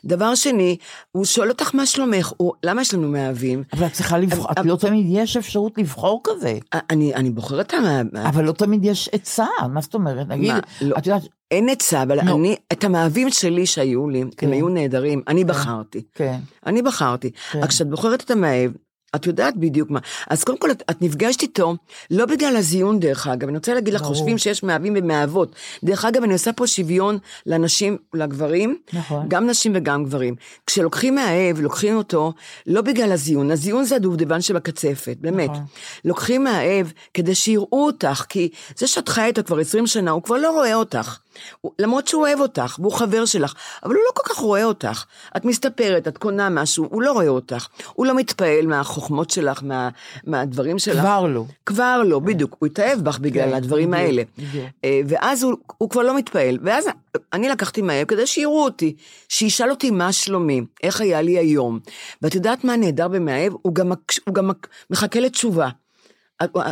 [0.05, 0.77] דבר שני,
[1.11, 3.63] הוא שואל אותך מה שלומך, הוא, למה יש לנו מאהבים?
[3.73, 6.57] אבל את צריכה לבחור, את לא תמיד יש אפשרות לבחור כזה.
[6.73, 8.07] אני, אני בוחרת את המאהב.
[8.15, 10.27] אבל לא תמיד יש עצה, מה זאת אומרת?
[10.27, 10.59] נגיד, מה?
[10.81, 10.95] לא.
[10.97, 12.37] את יודעת, אין עצה, אבל נו.
[12.37, 14.47] אני, את המאהבים שלי שהיו לי, כן.
[14.47, 16.01] הם היו נהדרים, אני בחרתי.
[16.13, 17.31] כן, אני בחרתי.
[17.51, 17.59] כן.
[17.59, 18.71] רק כשאת בוחרת את המאהב,
[19.17, 19.99] את יודעת בדיוק מה.
[20.29, 21.75] אז קודם כל, את, את נפגשת איתו,
[22.11, 24.01] לא בגלל הזיון דרך אגב, אני רוצה להגיד לך.
[24.01, 25.55] חושבים שיש מאהבים ומאהבות.
[25.83, 29.25] דרך אגב, אני עושה פה שוויון לנשים, לגברים, נכון.
[29.27, 30.35] גם נשים וגם גברים.
[30.65, 32.33] כשלוקחים מאהב, לוקחים אותו,
[32.67, 35.49] לא בגלל הזיון, הזיון זה הדובדבן שבקצפת, באמת.
[35.49, 35.63] נכון.
[36.05, 40.37] לוקחים מאהב כדי שיראו אותך, כי זה שאת חיה איתו כבר 20 שנה, הוא כבר
[40.37, 41.17] לא רואה אותך.
[41.61, 43.53] הוא- למרות שהוא אוהב אותך, והוא חבר שלך,
[43.83, 45.05] אבל הוא לא כל כך רואה אותך.
[45.37, 47.67] את מסתפרת, את קונה משהו, הוא לא רואה אותך.
[47.93, 48.67] הוא לא מתפעל
[49.07, 49.89] מהחוכמות שלך, מה,
[50.23, 50.99] מהדברים שלך.
[50.99, 51.45] כבר לא.
[51.65, 54.23] כבר לא, בדיוק, הוא התאהב בך בגלל כן, הדברים האלה.
[54.85, 56.85] אה, ואז הוא, הוא כבר לא מתפעל, ואז
[57.33, 58.95] אני לקחתי מהאב כדי שיראו אותי,
[59.29, 61.79] שישאל אותי מה שלומי, איך היה לי היום.
[62.21, 63.53] ואת יודעת מה נהדר במאהב?
[63.61, 63.91] הוא גם,
[64.27, 64.49] הוא גם
[64.89, 65.69] מחכה לתשובה.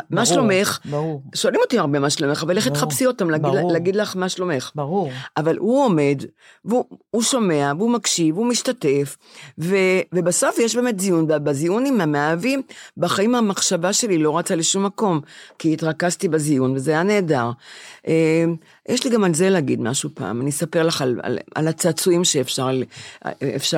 [0.10, 0.80] מה שלומך?
[0.86, 1.22] ברור.
[1.36, 3.50] שואלים אותי הרבה מה שלומך, אבל ברור, תחפשי אותם, להגיד.
[3.72, 4.72] להגיד לך מה שלומך.
[4.76, 5.12] ברור.
[5.38, 6.22] אבל הוא עומד,
[6.66, 9.18] והוא הוא שומע, והוא מקשיב, והוא משתתף,
[9.60, 9.76] ו,
[10.14, 12.62] ובסוף יש באמת זיון, ובזיון עם המאהבים,
[12.98, 15.22] בחיים המחשבה שלי לא רצה לשום מקום,
[15.60, 17.52] כי התרכזתי בזיון, וזה היה נהדר.
[18.08, 18.14] אה,
[18.90, 22.24] יש לי גם על זה להגיד משהו פעם, אני אספר לך על, על, על הצעצועים
[22.24, 22.70] שאפשר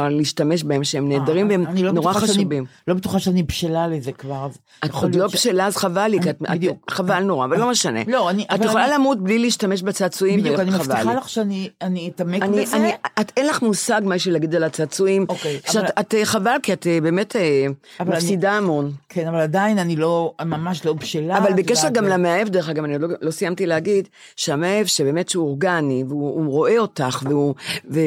[0.10, 2.66] להשתמש בהם, שהם נהדרים והם אני לא נורא שאני- חשובים.
[2.88, 4.48] לא בטוחה שאני בשלה לזה כבר.
[4.86, 6.78] את עוד לא בשלה, אז חבל לי, אני- בדיוק.
[6.86, 8.00] את, חבל נורא, אבל לא משנה.
[8.08, 11.16] לא, אני- את יכולה אני- למות בלי להשתמש בצעצועים, בדיוק, אני מבטיחה לי.
[11.18, 12.76] לך שאני אני אתעמק אני, בזה.
[12.78, 15.26] אני, את, אין לך מושג מה יש לי להגיד על הצעצועים.
[15.30, 17.66] אוקיי, שאת, אבל- את, אה, חבל, כי את אה, באמת אה,
[18.06, 18.92] מפסידה המון.
[19.10, 21.38] כן, אבל עדיין אני לא, ממש לא בשלה.
[21.38, 26.04] אבל בקשר גם למאהב, דרך אגב, אני לא, לא סיימתי להגיד, שהמאהב שבאמת שהוא אורגני,
[26.08, 27.56] והוא הוא רואה אותך, והוא,
[27.92, 28.00] ו,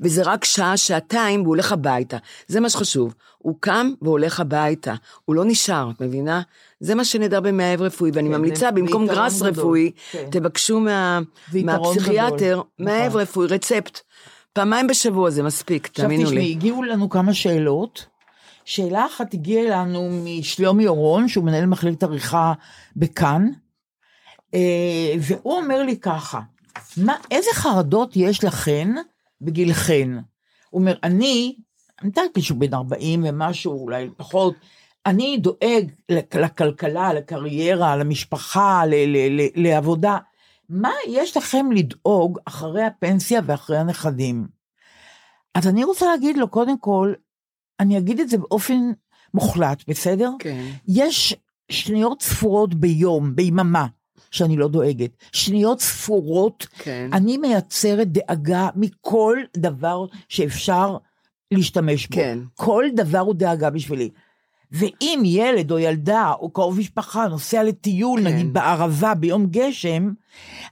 [0.00, 2.16] וזה רק שעה, שעתיים, והוא הולך הביתה.
[2.46, 3.14] זה מה שחשוב.
[3.38, 4.94] הוא קם והולך הביתה.
[5.24, 6.42] הוא לא נשאר, את מבינה?
[6.80, 9.42] זה מה שנהדר במאהב רפואי, ואני כן, ממליצה, במקום גראס.
[9.42, 10.24] רפואי, כן.
[10.30, 11.20] תבקשו מה,
[11.54, 12.62] מהפסיכיאטר.
[12.78, 13.20] מאהב נכון.
[13.20, 14.00] רפואי, רצפט.
[14.52, 16.50] פעמיים בשבוע זה מספיק, עכשיו תאמינו תשמעי, לי.
[16.50, 18.06] הגיעו לנו כמה שאלות.
[18.64, 22.52] שאלה אחת הגיעה אלינו משלומי אורון, שהוא מנהל מחלקת עריכה
[22.96, 23.48] בכאן,
[25.20, 26.40] והוא אומר לי ככה,
[26.96, 28.88] מה, איזה חרדות יש לכן
[29.40, 30.10] בגילכן?
[30.70, 31.56] הוא אומר, אני,
[32.02, 34.54] אני יודעת שהוא בן 40 ומשהו, אולי פחות,
[35.06, 40.18] אני דואג לכ- לכלכלה, לקריירה, למשפחה, ל- ל- ל- לעבודה.
[40.68, 44.46] מה יש לכם לדאוג אחרי הפנסיה ואחרי הנכדים?
[45.54, 47.12] אז אני רוצה להגיד לו, קודם כל,
[47.80, 48.80] אני אגיד את זה באופן
[49.34, 50.30] מוחלט, בסדר?
[50.38, 50.64] כן.
[50.88, 51.36] יש
[51.70, 53.86] שניות ספורות ביום, ביממה,
[54.36, 55.10] שאני לא דואגת.
[55.32, 57.10] שניות ספורות, כן.
[57.12, 60.96] אני מייצרת דאגה מכל דבר שאפשר
[61.50, 62.16] להשתמש בו.
[62.16, 62.38] כן.
[62.54, 64.10] כל דבר הוא דאגה בשבילי.
[64.72, 68.26] ואם ילד או ילדה או קרוב משפחה נוסע לטיול, כן.
[68.26, 70.10] נגיד בערבה ביום גשם,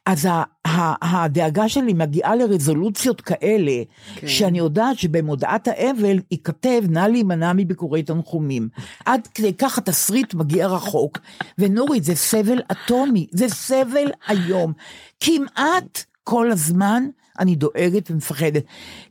[0.06, 3.82] אז ה- ה- הדאגה שלי מגיעה לרזולוציות כאלה,
[4.16, 4.28] כן.
[4.28, 8.68] שאני יודעת שבמודעת האבל ייכתב נא להימנע מביקורי תנחומים.
[9.04, 11.18] עד כדי כך התסריט מגיע רחוק.
[11.58, 14.72] ונורית, זה סבל אטומי, זה סבל היום.
[15.20, 17.04] כמעט כל הזמן
[17.38, 18.62] אני דואגת ומפחדת.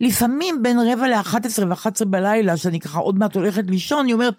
[0.02, 1.36] לפעמים בין רבע ל-11
[1.68, 4.34] ו-11 בלילה, שאני ככה עוד מעט הולכת לישון, אני אומרת,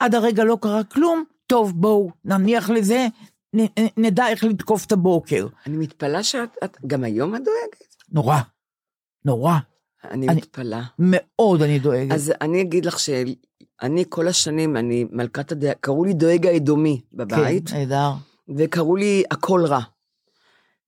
[0.00, 3.06] עד הרגע לא קרה כלום, טוב בואו נניח לזה,
[3.56, 5.46] נ- נ- נדע איך לתקוף את הבוקר.
[5.66, 7.94] אני מתפלאה שאת, את, גם היום את דואגת?
[8.12, 8.36] נורא,
[9.24, 9.54] נורא,
[10.04, 10.82] אני אני- מתפלאה.
[10.98, 12.12] מאוד אני דואגת.
[12.12, 17.68] אז אני אגיד לך שאני כל השנים, אני מלכת הדעה, קראו לי דואג האדומי בבית,
[17.68, 18.10] כן, נהדר.
[18.56, 19.80] וקראו לי הכל רע.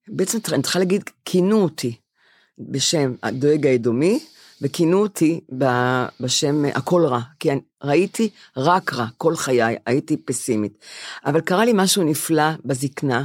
[0.08, 1.96] בעצם אני צריכה להגיד, כינו אותי
[2.58, 4.20] בשם הדואג האדומי,
[4.62, 5.40] וכינו אותי
[6.20, 10.78] בשם הכל רע, כי אני ראיתי רק רע כל חיי, הייתי פסימית.
[11.26, 13.24] אבל קרה לי משהו נפלא בזקנה,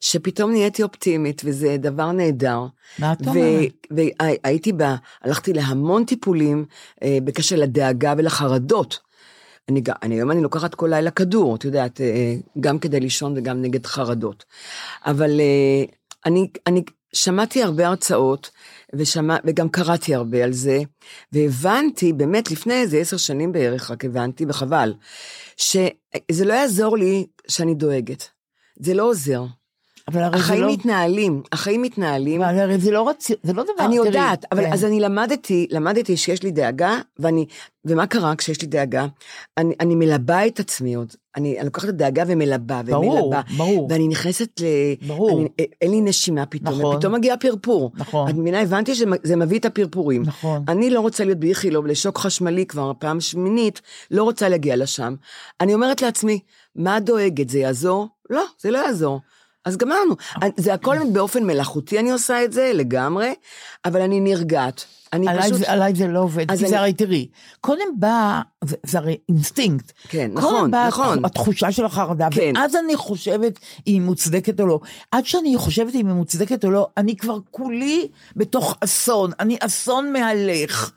[0.00, 2.66] שפתאום נהייתי אופטימית, וזה דבר נהדר.
[2.98, 3.72] מה את אומרת?
[3.90, 6.64] והייתי בה, הלכתי להמון טיפולים
[7.02, 8.98] אה, בקשר לדאגה ולחרדות.
[9.68, 13.62] אני, אני היום אני לוקחת כל לילה כדור, את יודעת, אה, גם כדי לישון וגם
[13.62, 14.44] נגד חרדות.
[15.06, 15.84] אבל אה,
[16.26, 18.50] אני, אני שמעתי הרבה הרצאות,
[18.94, 20.78] ושמע, וגם קראתי הרבה על זה,
[21.32, 24.94] והבנתי, באמת לפני איזה עשר שנים בערך, רק הבנתי, וחבל,
[25.56, 28.28] שזה לא יעזור לי שאני דואגת.
[28.80, 29.44] זה לא עוזר.
[30.08, 30.72] אבל הרי זה החיים לא...
[30.72, 32.42] מתנהלים, החיים מתנהלים.
[32.42, 33.34] אבל הרי זה לא רצי...
[33.42, 33.86] זה לא דבר...
[33.86, 34.72] אני תראי, יודעת, אבל כן.
[34.72, 37.46] אז אני למדתי, למדתי שיש לי דאגה, ואני,
[37.84, 39.06] ומה קרה כשיש לי דאגה?
[39.58, 43.88] אני, אני מלבה את עצמי עוד, אני, אני לוקחת את הדאגה ומלבה, ברור, ומלבה, ברור.
[43.90, 44.64] ואני נכנסת ל...
[45.06, 45.40] ברור.
[45.40, 45.48] אני,
[45.82, 46.96] אין לי נשימה פתאום, נכון.
[46.96, 47.92] ופתאום מגיע פרפור.
[47.94, 48.30] נכון.
[48.30, 50.22] את מבינה, הבנתי שזה מביא את הפרפורים.
[50.22, 50.64] נכון.
[50.68, 55.14] אני לא רוצה להיות באיכילוב לשוק חשמלי כבר פעם שמינית, לא רוצה להגיע לשם.
[55.60, 56.40] אני אומרת לעצמי,
[56.76, 58.08] מה דואגת, זה יעזור?
[58.30, 59.20] לא, זה לא יעזור.
[59.64, 60.14] אז גמרנו.
[60.56, 63.34] זה הכל באופן מלאכותי אני עושה את זה לגמרי,
[63.84, 64.84] אבל אני נרגעת.
[65.12, 65.58] אני עליי, פשוט...
[65.58, 67.28] זה, עליי זה לא עובד, כי אני- זה הרי תראי,
[67.60, 69.92] קודם בא, זה, זה הרי אינסטינקט.
[70.08, 71.24] כן, קודם נכון, באה נכון.
[71.24, 72.52] התחושה של החרדה, כן.
[72.56, 73.52] ואז אני חושבת
[73.86, 74.80] אם היא מוצדקת או לא.
[75.12, 80.12] עד שאני חושבת אם היא מוצדקת או לא, אני כבר כולי בתוך אסון, אני אסון
[80.12, 80.90] מהלך.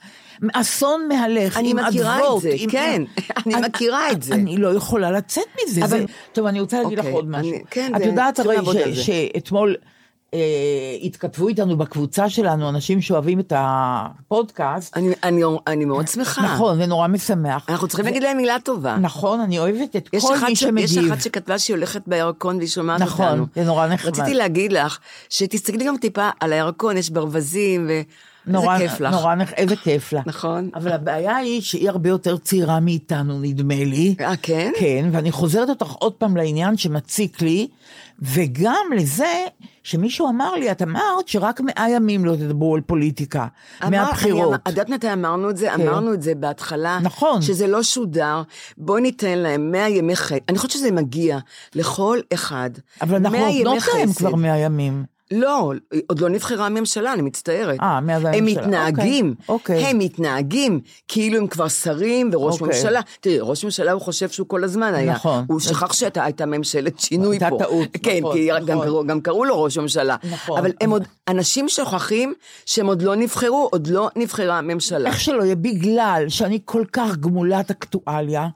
[0.53, 3.03] אסון מהלך, אני עם מכירה את אדוות, זה, עם- כן,
[3.45, 4.33] אני מכירה את זה.
[4.33, 5.81] אני לא יכולה לצאת מזה.
[5.85, 7.51] אבל- זה, טוב, אני רוצה להגיד לך אוקיי, עוד משהו.
[7.53, 8.57] אני- כן, את יודעת הרי
[8.95, 9.05] ש-.
[9.05, 9.75] שאתמול
[10.33, 10.39] אה,
[11.03, 14.97] התכתבו איתנו בקבוצה שלנו, אנשים שאוהבים את הפודקאסט.
[14.97, 16.41] אני, אני, אני מאוד שמחה.
[16.41, 17.65] נכון, זה נורא משמח.
[17.69, 18.97] אנחנו צריכים להגיד להם מילה טובה.
[18.97, 20.85] נכון, אני אוהבת את כל מי ש- שמגיב.
[20.85, 23.45] יש אחת שכתבה שהיא הולכת בירקון והיא שומעת נכון, אותנו.
[23.55, 24.09] זה נורא נחמד.
[24.11, 24.99] רציתי להגיד לך,
[25.29, 27.89] שתסתכלי גם טיפה על הירקון, יש ברווזים,
[28.47, 29.13] נורא, ואיזה כיף לך.
[29.13, 30.21] נורא, איזה כיף לה.
[30.25, 30.69] נכון.
[30.75, 34.15] אבל הבעיה היא שהיא הרבה יותר צעירה מאיתנו, נדמה לי.
[34.19, 34.71] אה, כן?
[34.79, 37.67] כן, ואני חוזרת אותך עוד פעם לעניין שמציק לי,
[38.21, 39.45] וגם לזה
[39.83, 43.47] שמישהו אמר לי, את אמרת שרק מאה ימים לא תדברו על פוליטיקה,
[43.83, 44.47] אמר- מהבחירות.
[44.47, 45.75] אמר- את יודעת מתי אמרנו את זה?
[45.75, 46.99] אמרנו את זה בהתחלה.
[47.03, 47.41] נכון.
[47.41, 48.41] שזה לא שודר.
[48.77, 50.35] בואי ניתן להם 100 ימי חסד.
[50.49, 51.37] אני חושבת שזה מגיע
[51.75, 52.69] לכל אחד.
[53.01, 54.17] אבל אנחנו 100 ימי נותנות להם חסד.
[54.17, 55.03] כבר מאה ימים.
[55.31, 55.71] לא,
[56.07, 57.79] עוד לא נבחרה הממשלה, אני מצטערת.
[57.81, 58.61] אה, מאז הם הממשלה.
[58.61, 59.85] מתנהגים, אוקיי.
[59.85, 62.67] הם מתנהגים כאילו הם כבר שרים וראש אוקיי.
[62.77, 63.01] ממשלה.
[63.21, 65.13] תראי, ראש ממשלה הוא חושב שהוא כל הזמן היה.
[65.13, 65.45] נכון.
[65.47, 67.57] הוא שכח שהייתה הייתה ממשלת שינוי הייתה פה.
[67.59, 68.65] טעות, כן, נכון, כי נכון.
[68.65, 70.15] גם קראו- גם קראו לו ראש ממשלה.
[70.31, 70.59] נכון.
[70.59, 72.33] אבל הם עוד, אנשים שוכחים
[72.65, 75.09] שהם עוד לא נבחרו, עוד לא נבחרה ממשלה.
[75.09, 78.47] איך שלא יהיה, בגלל שאני כל כך גמולת אקטואליה,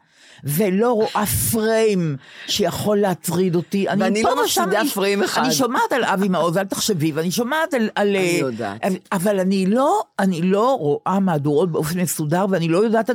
[0.44, 2.18] ולא רואה פריים
[2.48, 3.90] שיכול להטריד אותי.
[3.90, 5.44] אני ואני לא מפסידה פריים אחד.
[5.44, 7.90] אני שומעת על אבי מעוז, אל תחשבי, ואני שומעת על...
[7.96, 8.82] על אני אה, יודעת.
[9.12, 13.10] אבל אני לא, אני לא רואה מהדורות באופן מסודר, ואני לא יודעת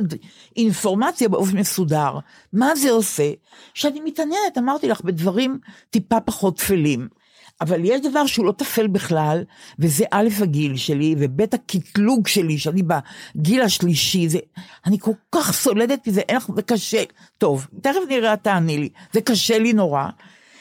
[0.57, 2.17] אינפורמציה באופן מסודר.
[2.53, 3.31] מה זה עושה?
[3.73, 7.20] שאני מתעניינת, אמרתי לך, בדברים טיפה פחות טפלים.
[7.61, 9.43] אבל יש דבר שהוא לא טפל בכלל,
[9.79, 14.39] וזה א' הגיל שלי, וב' הקטלוג שלי, שאני בגיל השלישי, זה,
[14.85, 17.03] אני כל כך סולדת מזה, אין לך, זה קשה.
[17.37, 20.05] טוב, תכף נראה, תעני לי, זה קשה לי נורא.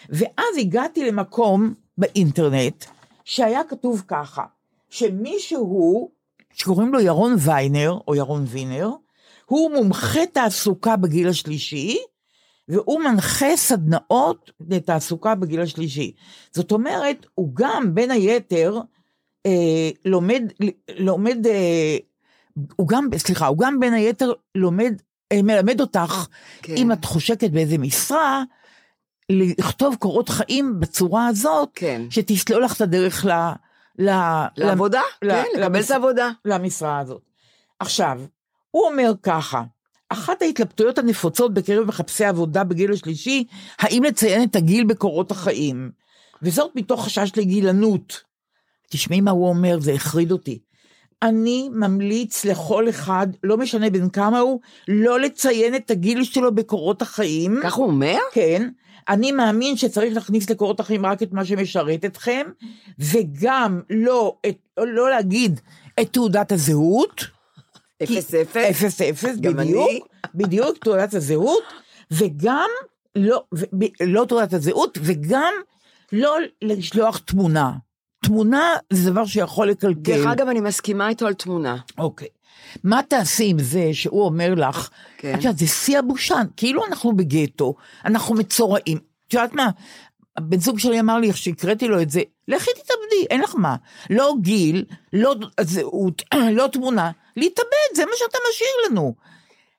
[0.08, 2.84] ואז הגעתי למקום באינטרנט,
[3.24, 4.42] שהיה כתוב ככה,
[4.90, 6.10] שמישהו,
[6.54, 8.90] שקוראים לו ירון ויינר, או ירון וינר,
[9.46, 11.98] הוא מומחה תעסוקה בגיל השלישי,
[12.70, 16.12] והוא מנחה סדנאות לתעסוקה בגיל השלישי.
[16.52, 18.80] זאת אומרת, הוא גם, בין היתר,
[19.46, 20.42] אה, לומד,
[20.98, 21.96] לומד, אה,
[22.76, 24.94] הוא גם, סליחה, הוא גם בין היתר לומד,
[25.32, 26.26] אה, מלמד אותך,
[26.62, 26.74] כן.
[26.76, 28.42] אם את חושקת באיזה משרה,
[29.30, 32.02] לכתוב קורות חיים בצורה הזאת, כן.
[32.10, 33.30] שתסלול לך את הדרך ל...
[33.98, 34.10] ל
[34.56, 35.02] לעבודה?
[35.22, 36.30] ל- כן, לקבל למש- את העבודה.
[36.44, 37.22] למשרה הזאת.
[37.78, 38.20] עכשיו,
[38.70, 39.62] הוא אומר ככה,
[40.12, 43.44] אחת ההתלבטויות הנפוצות בקרב מחפשי עבודה בגיל השלישי,
[43.78, 45.90] האם לציין את הגיל בקורות החיים,
[46.42, 48.22] וזאת מתוך חשש לגילנות.
[48.90, 50.58] תשמעי מה הוא אומר, זה החריד אותי.
[51.22, 57.02] אני ממליץ לכל אחד, לא משנה בין כמה הוא, לא לציין את הגיל שלו בקורות
[57.02, 57.60] החיים.
[57.62, 58.16] כך הוא אומר?
[58.32, 58.68] כן.
[59.08, 62.46] אני מאמין שצריך להכניס לקורות החיים רק את מה שמשרת אתכם,
[62.98, 65.60] וגם לא, את, לא להגיד
[66.00, 67.39] את תעודת הזהות.
[68.02, 68.56] אפס אפס.
[68.56, 69.90] אפס אפס, בדיוק.
[70.34, 71.62] בדיוק תעודת הזהות,
[72.10, 72.68] וגם
[73.16, 73.44] לא,
[74.00, 75.52] לא תעודת הזהות, וגם
[76.12, 77.72] לא לשלוח תמונה.
[78.24, 80.00] תמונה זה דבר שיכול לקלקל.
[80.00, 81.76] דרך אגב, אני מסכימה איתו על תמונה.
[81.98, 82.28] אוקיי.
[82.84, 85.34] מה תעשי עם זה שהוא אומר לך, כן.
[85.34, 88.98] את יודעת, זה שיא הבושה, כאילו אנחנו בגטו, אנחנו מצורעים.
[89.28, 89.68] את יודעת מה,
[90.36, 93.76] הבן זוג שלי אמר לי, איך שהקראתי לו את זה, לכי תתאבדי, אין לך מה.
[94.10, 96.22] לא גיל, לא זהות,
[96.58, 99.14] לא תמונה, להתאבד, זה מה שאתה משאיר לנו.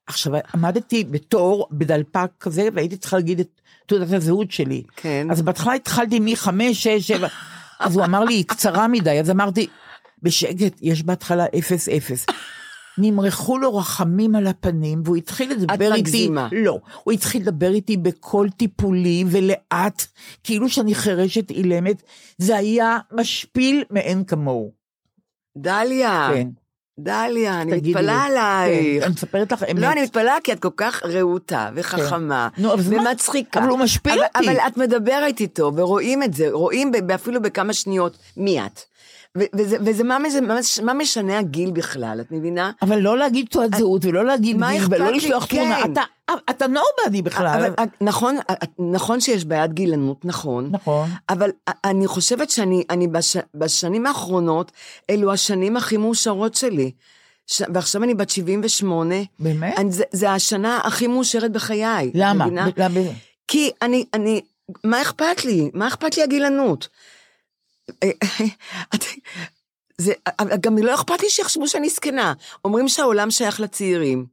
[0.07, 4.83] עכשיו, עמדתי בתור, בדלפק כזה, והייתי צריכה להגיד את תעודת הזהות שלי.
[4.95, 5.27] כן.
[5.31, 7.27] אז בהתחלה התחלתי מחמש, שש, שבע,
[7.79, 9.67] אז הוא אמר לי, היא קצרה מדי, אז אמרתי,
[10.23, 12.25] בשקט, יש בהתחלה אפס אפס.
[12.97, 16.47] נמרחו לו רחמים על הפנים, והוא התחיל לדבר איתי, מגזימה.
[16.51, 20.05] לא, הוא התחיל לדבר איתי בקול טיפולי ולאט,
[20.43, 22.03] כאילו שאני חירשת אילמת,
[22.37, 24.71] זה היה משפיל מאין כמוהו.
[25.57, 26.47] דליה, כן,
[26.99, 28.37] דליה, אני מתפלאה לי.
[28.37, 28.99] עלייך.
[28.99, 29.79] כן, אני מספרת לך אמת.
[29.81, 33.09] לא, אני מתפלאה כי את כל כך רהוטה וחכמה, נו, אבל מה?
[33.09, 33.59] ומצחיקה.
[33.59, 34.49] אבל הוא משפיל אבל- אותי.
[34.49, 38.79] אבל את מדברת איתו, ורואים את זה, רואים אפילו בכמה שניות מי את.
[39.37, 42.71] וזה, וזה מה, מה, מה משנה הגיל בכלל, את מבינה?
[42.81, 45.11] אבל לא להגיד תעודת זהות ולא להגיד גיל ולא?
[45.11, 45.91] לשלוח תמונה, כן.
[45.91, 46.01] אתה,
[46.49, 47.47] אתה נובדי בכלל.
[47.47, 48.37] אבל, נכון,
[48.79, 50.69] נכון שיש בעיית גילנות, נכון.
[50.71, 51.09] נכון.
[51.29, 51.49] אבל
[51.85, 54.71] אני חושבת שאני אני בש, בשנים האחרונות,
[55.09, 56.91] אלו השנים הכי מאושרות שלי.
[57.47, 59.15] ש, ועכשיו אני בת 78.
[59.39, 59.73] באמת?
[59.77, 62.11] אני, זה, זה השנה הכי מאושרת בחיי.
[62.13, 62.45] למה?
[62.77, 63.01] למה?
[63.47, 64.41] כי אני, אני,
[64.83, 65.71] מה אכפת לי?
[65.73, 66.89] מה אכפת לי הגילנות?
[69.97, 70.13] זה,
[70.61, 72.33] גם לא אכפת לי שיחשבו שאני זקנה.
[72.65, 74.25] אומרים שהעולם שייך לצעירים.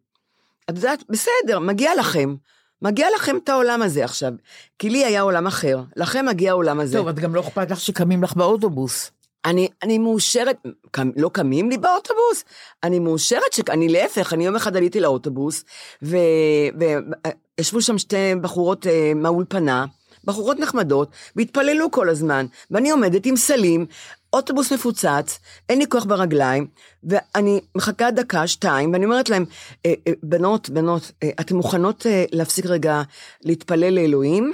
[0.71, 2.35] את יודעת, בסדר, מגיע לכם.
[2.83, 4.33] מגיע לכם את העולם הזה עכשיו.
[4.79, 6.99] כי לי היה עולם אחר, לכם מגיע העולם הזה.
[6.99, 9.11] טוב, את גם לא אכפת לך שקמים לך באוטובוס.
[9.45, 10.57] אני, אני מאושרת,
[10.91, 12.45] קם, לא קמים לי באוטובוס?
[12.83, 15.65] אני מאושרת שאני להפך, אני יום אחד עליתי לאוטובוס,
[16.03, 19.85] וישבו שם שתי בחורות אה, מהאולפנה,
[20.25, 22.47] בחורות נחמדות, והתפללו כל הזמן.
[22.71, 23.87] ואני עומדת עם סלים,
[24.33, 26.67] אוטובוס מפוצץ, אין לי כוח ברגליים,
[27.05, 29.45] ואני מחכה דקה, שתיים, ואני אומרת להם,
[29.87, 33.03] "אה, אה, בנות, בנות, אה, אתן מוכנות להפסיק רגע
[33.45, 34.53] להתפלל לאלוהים?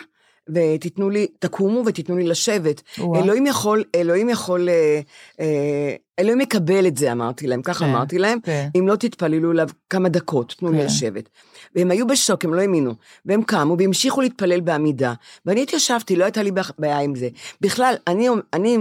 [0.48, 2.83] ותיתנו לי, תקומו ותיתנו לי לשבת.
[2.98, 3.22] וואו.
[3.24, 5.00] אלוהים יכול, אלוהים יכול, אה,
[5.40, 8.68] אה, אלוהים יקבל את זה, אמרתי להם, ככה כן, אמרתי להם, כן.
[8.78, 10.85] אם לא תתפללו אליו כמה דקות, תנו לי כן.
[10.85, 11.28] לשבת.
[11.74, 12.94] והם היו בשוק, הם לא האמינו.
[13.26, 15.14] והם קמו והמשיכו להתפלל בעמידה.
[15.46, 17.28] ואני התיישבתי, לא הייתה לי בעיה- עם זה.
[17.61, 18.78] בכלל, אני, אני,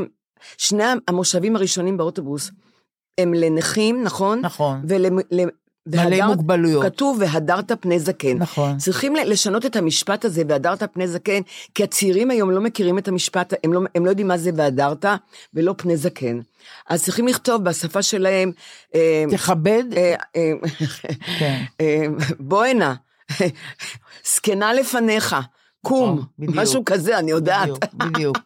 [0.58, 2.52] שני המושבים הראשונים באוטובוס
[3.19, 4.39] הם לנכים, נכון?
[4.39, 4.82] נכון.
[4.88, 5.06] ול,
[5.86, 6.86] בעלי והדרת- מוגבלויות.
[6.86, 8.38] כתוב והדרת פני זקן.
[8.38, 8.78] נכון.
[8.78, 11.41] צריכים לשנות את המשפט הזה, והדרת פני זקן,
[11.76, 15.06] כי הצעירים היום לא מכירים את המשפט, הם לא, הם לא יודעים מה זה והדרת
[15.54, 16.39] ולא פני זקן.
[16.89, 18.52] אז צריכים לכתוב בשפה שלהם,
[18.96, 20.52] אה, תכבד, אה, אה,
[21.39, 21.63] כן.
[21.82, 22.06] אה,
[22.39, 22.93] בוא הנה,
[24.36, 25.36] זקנה לפניך,
[25.82, 26.56] קום, נכון.
[26.62, 27.69] משהו כזה, אני יודעת.
[27.69, 28.38] בדיוק, בדיוק.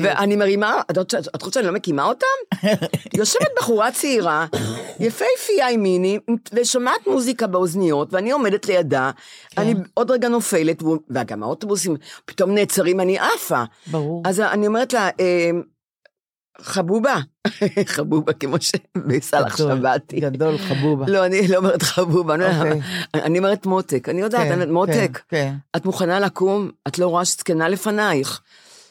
[0.00, 2.26] ואני מרימה, את רוצה- חושבת שאני לא מקימה אותם?
[3.18, 4.46] יושבת בחורה צעירה,
[5.00, 6.18] יפהפייה עם מיני,
[6.52, 9.10] ושומעת מוזיקה באוזניות, ואני עומדת לידה,
[9.50, 9.62] כן.
[9.62, 13.62] אני עוד רגע נופלת, וגם האוטובוסים פתאום נעצרים, אני עפה.
[13.86, 14.22] ברור.
[14.26, 15.50] אז אני אומרת לה, אה,
[16.60, 17.16] חבובה,
[17.94, 18.56] חבובה כמו
[19.56, 20.20] גדול, שבתי.
[20.20, 21.04] גדול, חבובה.
[21.08, 22.80] לא, אני לא אומרת חבובה, אני אומרת- אוקיי.
[23.66, 25.54] מותק, אני יודעת, כן, אני אומרת, מותק, כן.
[25.76, 26.70] את מוכנה לקום?
[26.88, 28.40] את לא רואה שזקנה לפנייך.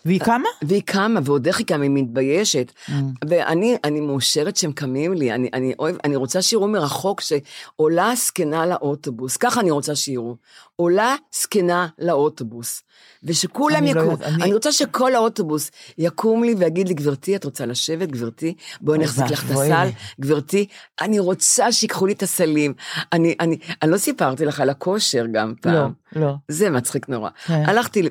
[0.06, 0.48] והיא קמה?
[0.62, 2.72] והיא קמה, ועוד איך היא קמה, היא מתביישת.
[2.88, 2.92] Mm.
[3.30, 8.66] ואני אני מאושרת שהם קמים לי, אני, אני, אוהב, אני רוצה שיראו מרחוק שעולה זקנה
[8.66, 10.36] לאוטובוס, ככה אני רוצה שיראו.
[10.76, 12.82] עולה זקנה לאוטובוס.
[13.24, 14.12] ושכולם אני לא יקומו.
[14.12, 14.36] יודעת, אני...
[14.36, 18.54] אני- אני רוצה שכל האוטובוס יקום לי ויגיד לי, גברתי, את רוצה לשבת, גברתי?
[18.82, 19.88] בואי נחזיק לך את הסל.
[20.22, 20.66] גברתי.
[21.02, 22.74] אני רוצה שיקחו לי את הסלים.
[23.14, 25.92] אני, אני, אני לא סיפרתי לך על הכושר גם לא, פעם.
[26.16, 26.34] לא.
[26.48, 27.30] זה מצחיק נורא.
[27.46, 27.64] כן.
[27.66, 28.10] הלכתי,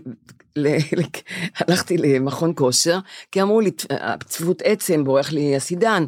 [1.58, 2.98] הלכתי למכון כושר,
[3.32, 3.70] כי אמרו לי,
[4.28, 6.04] צפיפות עצם, בורח לי הסידן.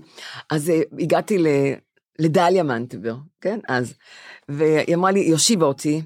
[0.51, 1.75] אז אה, הגעתי ל-
[2.19, 3.59] לדליה מנטבר, כן?
[3.69, 3.95] אז,
[4.49, 6.03] והיא אמרה לי, היא הושיבה אותי,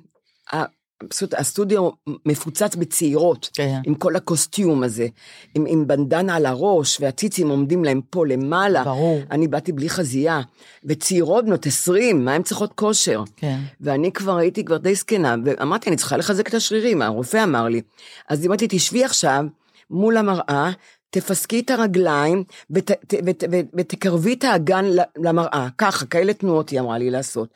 [1.08, 1.90] פשוט הסטודיו
[2.26, 3.80] מפוצץ בצעירות, כן.
[3.86, 5.06] עם כל הקוסטיום הזה,
[5.54, 8.84] עם, עם בנדנה על הראש, והציצים עומדים להם פה למעלה.
[8.84, 9.20] ברור.
[9.30, 10.40] אני באתי בלי חזייה,
[10.84, 13.22] וצעירות בנות 20, מה הן צריכות כושר?
[13.36, 13.58] כן.
[13.80, 17.80] ואני כבר הייתי כבר די זקנה, ואמרתי, אני צריכה לחזק את השרירים, הרופא אמר לי.
[18.28, 19.44] אז אמרתי, תשבי עכשיו
[19.90, 20.70] מול המראה,
[21.10, 24.84] תפסקי את הרגליים ות, ת, ות, ות, ותקרבי את האגן
[25.16, 27.48] למראה, ככה, כאלה תנועות היא אמרה לי לעשות.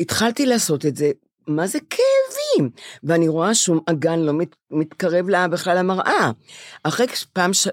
[0.00, 1.10] התחלתי לעשות את זה,
[1.48, 2.70] מה זה כאבים?
[3.02, 6.30] ואני רואה שום אגן לא מת, מתקרב לה בכלל למראה.
[6.82, 7.68] אחרי פעם, ש,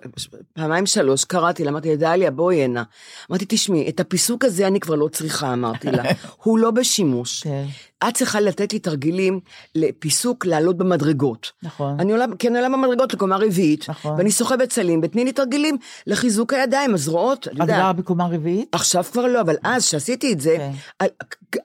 [0.54, 2.84] פעמיים שלוש קראתי לה, אמרתי לה, דליה, בואי הנה.
[3.32, 6.04] אמרתי, תשמעי, את הפיסוק הזה אני כבר לא צריכה, אמרתי לה.
[6.44, 7.44] הוא לא בשימוש.
[7.44, 7.66] כן.
[8.08, 9.40] את צריכה לתת לי תרגילים
[9.76, 11.52] לפיסוק לעלות במדרגות.
[11.64, 12.00] נכון.
[12.00, 14.16] אני עולה, כן עולה במדרגות לקומה רביעית, נכון.
[14.18, 15.78] ואני סוחבת סלים, ותני לי תרגילים
[16.08, 17.68] לחיזוק הידיים, הזרועות, את את יודעת.
[17.70, 18.70] גרה בקומה רביעית?
[18.76, 20.72] עכשיו כבר לא, אבל אז, כשעשיתי את זה, כן.
[21.00, 21.10] על-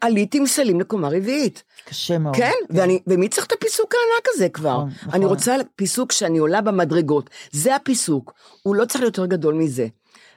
[0.00, 1.62] עליתי עם סלים לקומה רביעית.
[1.88, 2.36] קשה מאוד.
[2.36, 4.70] כן, ואני, ומי צריך את הפיסוק הענק הזה כבר?
[4.76, 5.19] נכון, נכון.
[5.20, 9.86] אני רוצה פיסוק שאני עולה במדרגות, זה הפיסוק, הוא לא צריך להיות יותר גדול מזה.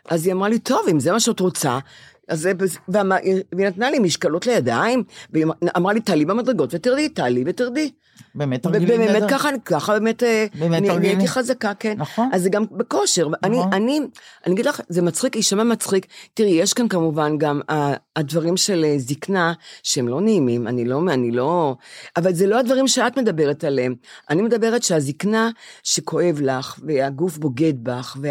[0.10, 1.80] אז היא אמרה לי, טוב, אם זה מה שאת רוצה,
[2.28, 2.50] אז
[2.88, 5.46] והיא נתנה לי משקלות לידיים, והיא
[5.78, 7.92] אמרה לי, תעלי במדרגות ותרדי, תעלי ותרדי.
[8.36, 9.28] באמת תרגילים ובאמת נהדר.
[9.30, 11.18] ככה, ככה באמת, אה, באמת אני, אני תרגילים.
[11.18, 11.94] הייתי חזקה, כן.
[11.98, 12.30] נכון.
[12.34, 13.28] אז זה גם בכושר.
[13.44, 13.74] אני, נכון.
[13.74, 14.00] אני,
[14.46, 16.06] אני אגיד לך, זה מצחיק, יישמע מצחיק.
[16.34, 21.02] תראי, יש כאן כמובן גם ה- הדברים של אה, זקנה, שהם לא נעימים, אני לא,
[21.10, 21.76] אני לא,
[22.18, 23.96] אבל זה לא הדברים שאת מדברת עליהם.
[24.30, 25.50] אני מדברת שהזקנה
[25.84, 28.28] שכואב לך, והגוף בוגד בך, ואת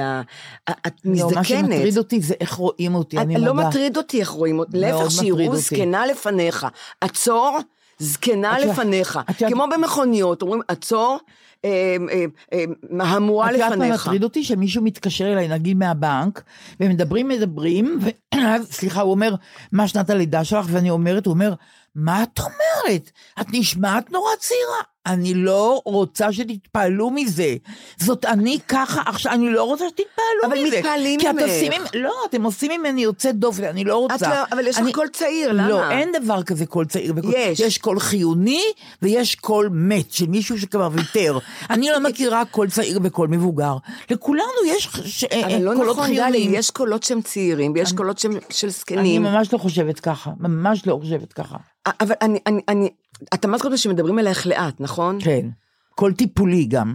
[0.68, 1.44] לא, מה מזדקנת.
[1.46, 3.68] שמטריד אותי זה איך רואים אותי, אני לא מודה.
[3.68, 5.56] מטריד אותי איך רואים אותי, להפך, שיראו.
[5.56, 6.66] זקנה לפניך.
[7.00, 7.58] עצור,
[8.02, 9.20] זקנה את לפניך.
[9.30, 11.18] את כמו במכוניות, אומרים, עצור,
[11.64, 14.06] אה, אה, אה, מהמורה את יודעת מה לפניך.
[14.06, 14.44] מטריד אותי?
[14.44, 16.42] שמישהו מתקשר אליי, נגיד מהבנק,
[16.80, 19.34] ומדברים, מדברים, ואז, סליחה, הוא אומר,
[19.72, 20.66] מה שנת הלידה שלך?
[20.70, 21.54] ואני אומרת, הוא אומר,
[21.94, 23.10] מה את אומרת?
[23.40, 24.91] את נשמעת נורא צעירה.
[25.06, 27.56] אני לא רוצה שתתפעלו מזה.
[27.96, 30.22] זאת אני ככה, עכשיו, אני לא רוצה שתתפעלו
[30.54, 30.76] אבל מזה.
[30.78, 31.42] מתפעלים כי את ממך.
[31.42, 34.28] עושים, לא, אתם עושים ממני יוצאת דופן, אני לא רוצה.
[34.28, 35.68] לא, אבל יש לך אני- קול צעיר, למה?
[35.68, 37.12] לא, אין דבר כזה קול צעיר.
[37.16, 37.60] וקול- יש.
[37.60, 38.62] יש קול חיוני
[39.02, 41.38] ויש קול מת של מישהו שכבר ויתר.
[41.70, 43.76] אני לא מכירה קול צעיר וקול מבוגר.
[44.10, 46.54] לכולנו יש ש- אה, אבל לא נכון, דלי, חיוניים.
[46.54, 49.22] יש קולות שהם צעירים, ויש קולות שהם של אני זקנים.
[49.22, 51.56] ממש לא חושבת ככה, ממש לא חושבת ככה.
[52.00, 52.88] אבל אני, אני, אני,
[53.34, 55.18] את אמרת קודם שמדברים אלייך לאט, נכון?
[55.24, 55.48] כן.
[55.94, 56.94] קול טיפולי גם.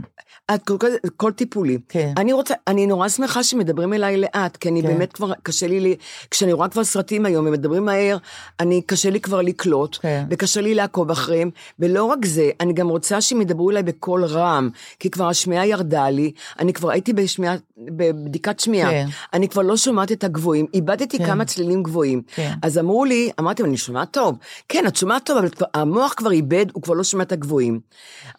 [0.56, 1.78] את כל, כל, כל טיפולי.
[1.90, 2.14] כן.
[2.18, 4.88] אני רוצה, אני נורא שמחה שמדברים אליי לאט, כי אני כן.
[4.88, 5.96] באמת כבר, קשה לי, לי-
[6.32, 8.18] כשאני רואה כבר סרטים היום, הם מדברים מהר,
[8.60, 10.26] אני, קשה לי כבר לקלוט, כן.
[10.30, 14.70] וקשה לי לעקוב אחריהם, ולא רק זה, אני גם רוצה שהם ידברו אליי בקול רם,
[15.00, 19.06] כי כבר השמיעה ירדה לי, אני כבר הייתי בשמיעה, בבדיקת שמיעה, כן.
[19.34, 21.26] אני כבר לא שומעת את הגבוהים, איבדתי כן.
[21.26, 22.22] כמה צלילים גבוהים.
[22.36, 22.52] כן.
[22.62, 24.38] אז אמרו לי, אמרתי, אני שומעת טוב.
[24.70, 27.80] כן, את שומעת טוב, אבל המוח כבר איבד, הוא כבר לא שומע את הגבוהים.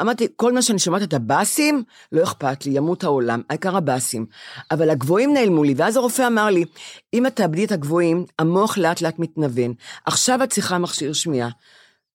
[0.02, 1.82] אמרתי, כל מה שאני שומעת את הבאסים,
[2.12, 4.26] לא אכפת לי, ימות העולם, העיקר הבאסים.
[4.70, 6.64] אבל הגבוהים נעלמו לי, ואז הרופא אמר לי,
[7.14, 9.74] אם את תאבדי את הגבוהים, המוח לאט לאט מתנוון.
[10.06, 11.48] עכשיו את צריכה מכשיר שמיעה.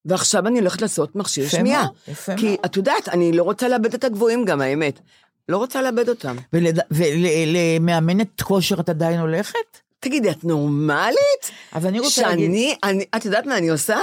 [0.06, 1.88] ועכשיו אני הולכת לעשות מכשיר שמיעה.
[2.08, 2.58] יפה כי.
[2.66, 5.00] את יודעת, אני לא רוצה לאבד את הגבוהים גם, האמת.
[5.50, 6.36] לא רוצה לאבד אותם.
[6.92, 9.58] ולמאמנת כושר את עדיין הולכת?
[10.00, 11.52] תגידי, את נורמלית?
[11.72, 12.46] אז אני רוצה להגיד...
[12.46, 13.98] שאני, אני, את יודעת מה אני עושה?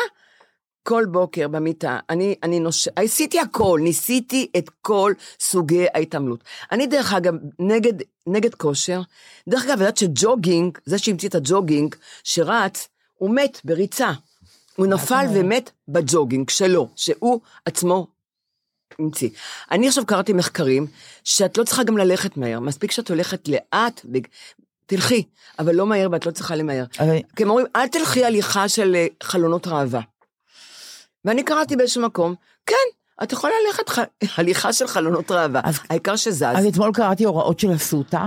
[0.82, 2.88] כל בוקר במיטה, אני, אני נוש...
[2.96, 6.44] עשיתי הכל, ניסיתי את כל סוגי ההתעמלות.
[6.72, 7.92] אני דרך אגב, נגד,
[8.26, 9.00] נגד כושר,
[9.48, 14.12] דרך אגב, יודעת שג'וגינג, זה שהמציא את הג'וגינג, שרץ, הוא מת בריצה.
[14.76, 15.26] הוא נפל?
[15.34, 18.06] ומת בג'וגינג שלו, שהוא עצמו
[18.98, 19.28] המציא.
[19.70, 20.86] אני עכשיו קראתי מחקרים,
[21.24, 24.06] שאת לא צריכה גם ללכת מהר, מספיק שאת הולכת לאט.
[24.86, 25.22] תלכי,
[25.58, 26.84] אבל לא מהר ואת לא צריכה למהר.
[27.00, 30.00] אבל- כי הם אומרים, אל תלכי הליכה של אה, חלונות ראווה.
[31.24, 32.34] ואני קראתי באיזשהו מקום,
[32.66, 32.74] כן,
[33.22, 33.98] את יכולה ללכת ח...
[34.38, 36.42] הליכה של חלונות ראווה, אז- העיקר שזז.
[36.42, 38.24] אז אתמול קראתי הוראות של אסותא,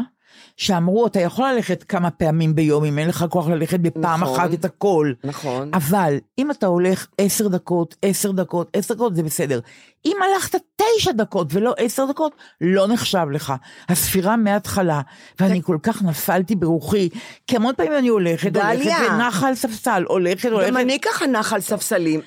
[0.57, 4.39] שאמרו, אתה יכול ללכת כמה פעמים ביום, אם אין לך כוח ללכת בפעם נכון.
[4.39, 5.13] אחת את הכל.
[5.23, 5.71] נכון.
[5.73, 9.59] אבל אם אתה הולך עשר דקות, עשר דקות, עשר דקות, זה בסדר.
[10.05, 12.31] אם הלכת תשע דקות ולא עשר דקות,
[12.61, 13.53] לא נחשב לך.
[13.89, 15.01] הספירה מההתחלה,
[15.39, 17.09] ואני כל כך נפלתי ברוחי,
[17.47, 18.91] כי המון פעמים אני הולכת, הולכת.
[19.11, 20.67] ונחה על ספסל, הולכת, הולכת.
[20.67, 22.21] גם אני ככה נחה על ספסלים.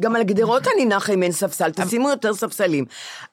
[0.00, 2.84] גם על גדרות אני נחה אם אין ספסל, תשימו יותר ספסלים.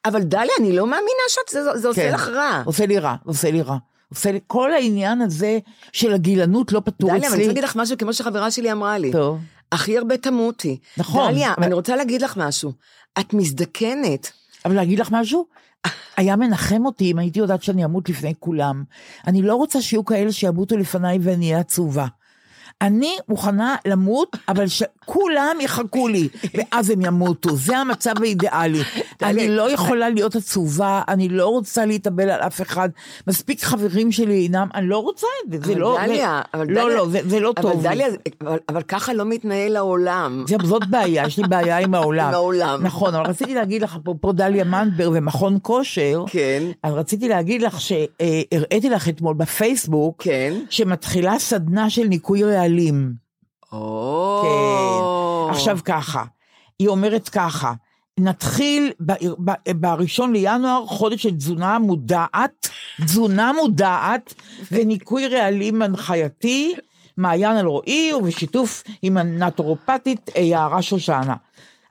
[0.05, 2.13] אבל דליה, אני לא מאמינה שזה זה עושה כן.
[2.13, 2.61] לך רע.
[2.65, 3.77] עושה לי רע, עושה לי רע.
[4.13, 5.59] עושה לי, כל העניין הזה
[5.93, 7.37] של הגילנות לא פתור דליה, אבל אני אצלי.
[7.37, 9.11] רוצה להגיד לך משהו כמו שחברה שלי אמרה לי.
[9.11, 9.39] טוב.
[9.71, 10.77] הכי הרבה תמותי.
[10.97, 12.73] נכון, דליה, אבל- אני רוצה להגיד לך משהו.
[13.19, 14.31] את מזדקנת.
[14.65, 15.45] אבל להגיד לך משהו?
[16.17, 18.83] היה מנחם אותי אם הייתי יודעת שאני אמות לפני כולם.
[19.27, 22.07] אני לא רוצה שיהיו כאלה שימותו לפניי ואני אהיה עצובה.
[22.81, 24.65] אני מוכנה למות, אבל
[25.09, 27.55] שכולם יחכו לי, ואז הם ימותו.
[27.55, 28.79] זה המצב האידיאלי.
[29.23, 32.89] אני לא יכולה להיות עצובה, אני לא רוצה להתאבל על אף אחד.
[33.27, 35.59] מספיק חברים שלי אינם, אני לא רוצה את זה.
[35.67, 35.97] זה אבל לא...
[36.05, 37.71] דליה, זה- אבל לא, דליה- לא, זה- זה לא טוב.
[37.71, 37.95] אבל לי.
[37.95, 38.07] דליה,
[38.41, 40.45] אבל, אבל ככה לא מתנהל העולם.
[40.47, 42.27] זה- זאת בעיה, יש לי בעיה עם העולם.
[42.27, 42.79] עם העולם.
[42.83, 46.63] נכון, אבל רציתי להגיד לך, אפרופו דליה מנבר ומכון כושר, כן.
[46.83, 50.53] אז רציתי להגיד לך שהראיתי לך אתמול בפייסבוק, כן.
[50.69, 53.28] שמתחילה סדנה של ניקוי רעלים.
[53.71, 54.41] או.
[54.43, 55.51] כן.
[55.51, 56.23] עכשיו ככה,
[56.79, 57.73] היא אומרת ככה,
[58.19, 58.91] נתחיל
[59.75, 62.69] בראשון לינואר חודש של תזונה מודעת,
[63.05, 64.33] תזונה מודעת
[64.71, 66.73] וניקוי רעלים הנחייתי,
[67.17, 71.35] מעיין אלרועי ובשיתוף עם הנטורופטית אה, יערה שושנה,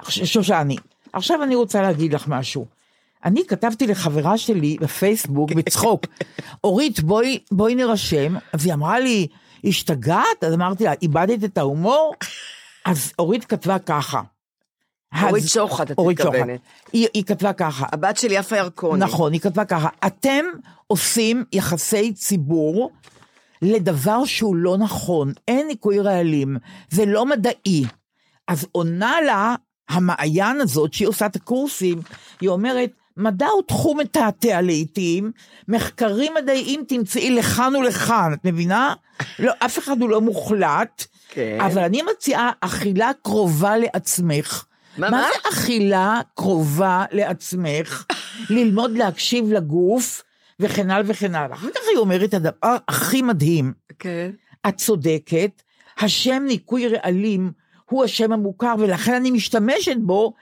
[0.08, 0.76] שושני.
[1.12, 2.66] עכשיו אני רוצה להגיד לך משהו.
[3.24, 6.06] אני כתבתי לחברה שלי בפייסבוק בצחוק,
[6.64, 9.26] אורית בואי, בואי נירשם, אז היא אמרה לי,
[9.64, 10.44] השתגעת?
[10.46, 12.14] אז אמרתי לה, איבדת את ההומור?
[12.84, 14.20] אז אורית כתבה ככה.
[15.22, 15.98] אורית אז- שוחט, את.
[15.98, 16.60] מתכוונת.
[16.92, 19.04] היא, היא כתבה ככה, הבת של יפה ירקוני.
[19.04, 20.44] נכון, היא כתבה ככה, אתם
[20.86, 22.90] עושים יחסי ציבור
[23.62, 26.56] לדבר שהוא לא נכון, אין ניקוי רעלים,
[26.90, 27.84] זה לא מדעי.
[28.48, 29.54] אז עונה לה
[29.88, 32.00] המעיין הזאת, שהיא עושה את הקורסים,
[32.40, 35.32] היא אומרת, מדע הוא תחום מתעתע לעיתים,
[35.68, 38.94] מחקרים מדעיים תמצאי לכאן ולכאן, את מבינה?
[39.38, 41.58] לא, אף אחד הוא לא מוחלט, כן.
[41.60, 44.64] אבל אני מציעה אכילה קרובה לעצמך.
[44.98, 45.28] מה, מה?
[45.32, 48.06] זה אכילה קרובה לעצמך?
[48.50, 50.22] ללמוד להקשיב לגוף,
[50.60, 51.56] וכן הלאה וכן הלאה.
[51.56, 54.30] אחר כך היא אומרת הדבר הכי מדהים, כן.
[54.68, 55.62] את צודקת,
[55.98, 57.52] השם ניקוי רעלים
[57.90, 60.32] הוא השם המוכר, ולכן אני משתמשת בו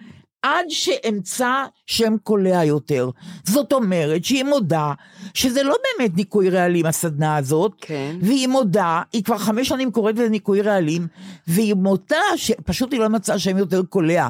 [0.47, 3.11] עד שאמצא שם קולע יותר.
[3.44, 4.92] זאת אומרת שהיא מודה
[5.34, 8.16] שזה לא באמת ניקוי רעלים הסדנה הזאת, כן.
[8.22, 11.07] והיא מודה, היא כבר חמש שנים קוראת לזה ניקוי רעלים,
[11.47, 14.28] והיא מודה שפשוט היא לא מצאה שם יותר קולע,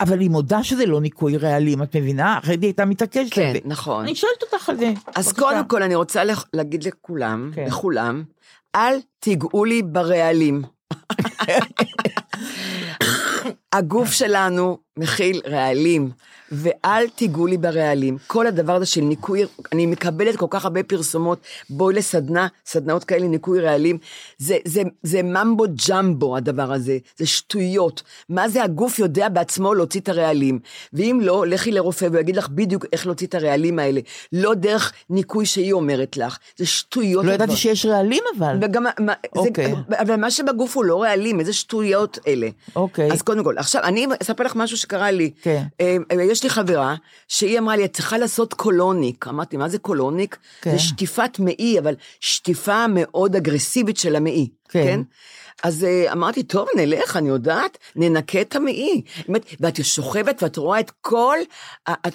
[0.00, 2.38] אבל היא מודה שזה לא ניקוי רעלים, את מבינה?
[2.38, 3.58] אחרת היא הייתה מתעקשת כן, על זה.
[3.64, 4.04] נכון.
[4.04, 4.92] אני שואלת אותך על זה.
[5.14, 5.32] אז.
[5.32, 6.22] קודם כל אני רוצה
[6.54, 7.64] להגיד לכולם, כן.
[7.66, 8.22] לכולם,
[8.74, 10.62] אל תיגעו לי ברעלים.
[13.72, 16.10] הגוף שלנו מכיל רעלים,
[16.52, 18.16] ואל תיגעו לי ברעלים.
[18.26, 21.38] כל הדבר הזה של ניקוי, אני מקבלת כל כך הרבה פרסומות,
[21.70, 23.98] בואי לסדנה, סדנאות כאלה, ניקוי רעלים,
[24.38, 28.02] זה, זה, זה ממבו ג'מבו הדבר הזה, זה שטויות.
[28.28, 30.58] מה זה הגוף יודע בעצמו להוציא את הרעלים,
[30.92, 34.00] ואם לא, לכי לרופא והוא יגיד לך בדיוק איך להוציא את הרעלים האלה,
[34.32, 37.24] לא דרך ניקוי שהיא אומרת לך, זה שטויות.
[37.24, 37.56] לא ידעתי.
[37.56, 38.58] שיש רעלים אבל.
[38.62, 38.86] וגם,
[39.36, 39.74] אוקיי.
[39.88, 42.48] זה, אבל מה שבגוף הוא לא רעלים, איזה שטויות אלה.
[42.76, 43.12] אוקיי.
[43.12, 45.30] אז קודם כל, עכשיו, אני אספר לך משהו שקרה לי.
[45.42, 45.62] כן.
[45.80, 46.94] אה, אה, יש לי חברה,
[47.28, 49.26] שהיא אמרה לי, את צריכה לעשות colonic.
[49.28, 50.36] אמרתי, מה זה colonic?
[50.60, 50.70] כן.
[50.70, 54.48] זה שטיפת מעי, אבל שטיפה מאוד אגרסיבית של המעי.
[54.68, 54.84] כן.
[54.84, 55.00] כן?
[55.62, 59.02] אז אה, אמרתי, טוב, נלך, אני יודעת, ננקה את המעי.
[59.60, 61.36] ואת שוכבת ואת רואה את כל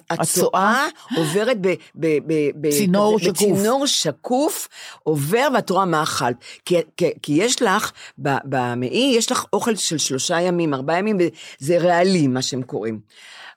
[0.10, 1.68] הצואה עוברת ב...
[1.68, 3.42] ב- ב- ב- צינור כזה- שקוף.
[3.52, 4.68] בצינור שקוף,
[5.04, 6.36] עובר ואת רואה מה אכלת.
[6.66, 11.18] כי, כי, כי יש לך, במעי, יש לך אוכל של שלושה ימים, ארבעה ימים,
[11.62, 13.00] וזה רעלים, מה שהם קוראים.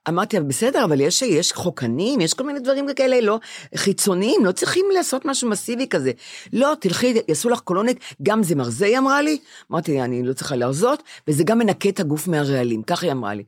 [0.08, 3.38] אמרתי, בסדר, אבל יש, יש חוקנים, יש כל מיני דברים כאלה, לא
[3.76, 6.12] חיצוניים, לא צריכים לעשות משהו מסיבי כזה.
[6.52, 9.38] לא, תלכי, יעשו לך קולוניק, גם זה מרזה, היא אמרה לי.
[9.72, 13.44] אמרתי, אני לא צריכה להרזות, וזה גם מנקה את הגוף מהרעלים, ככה היא אמרה לי.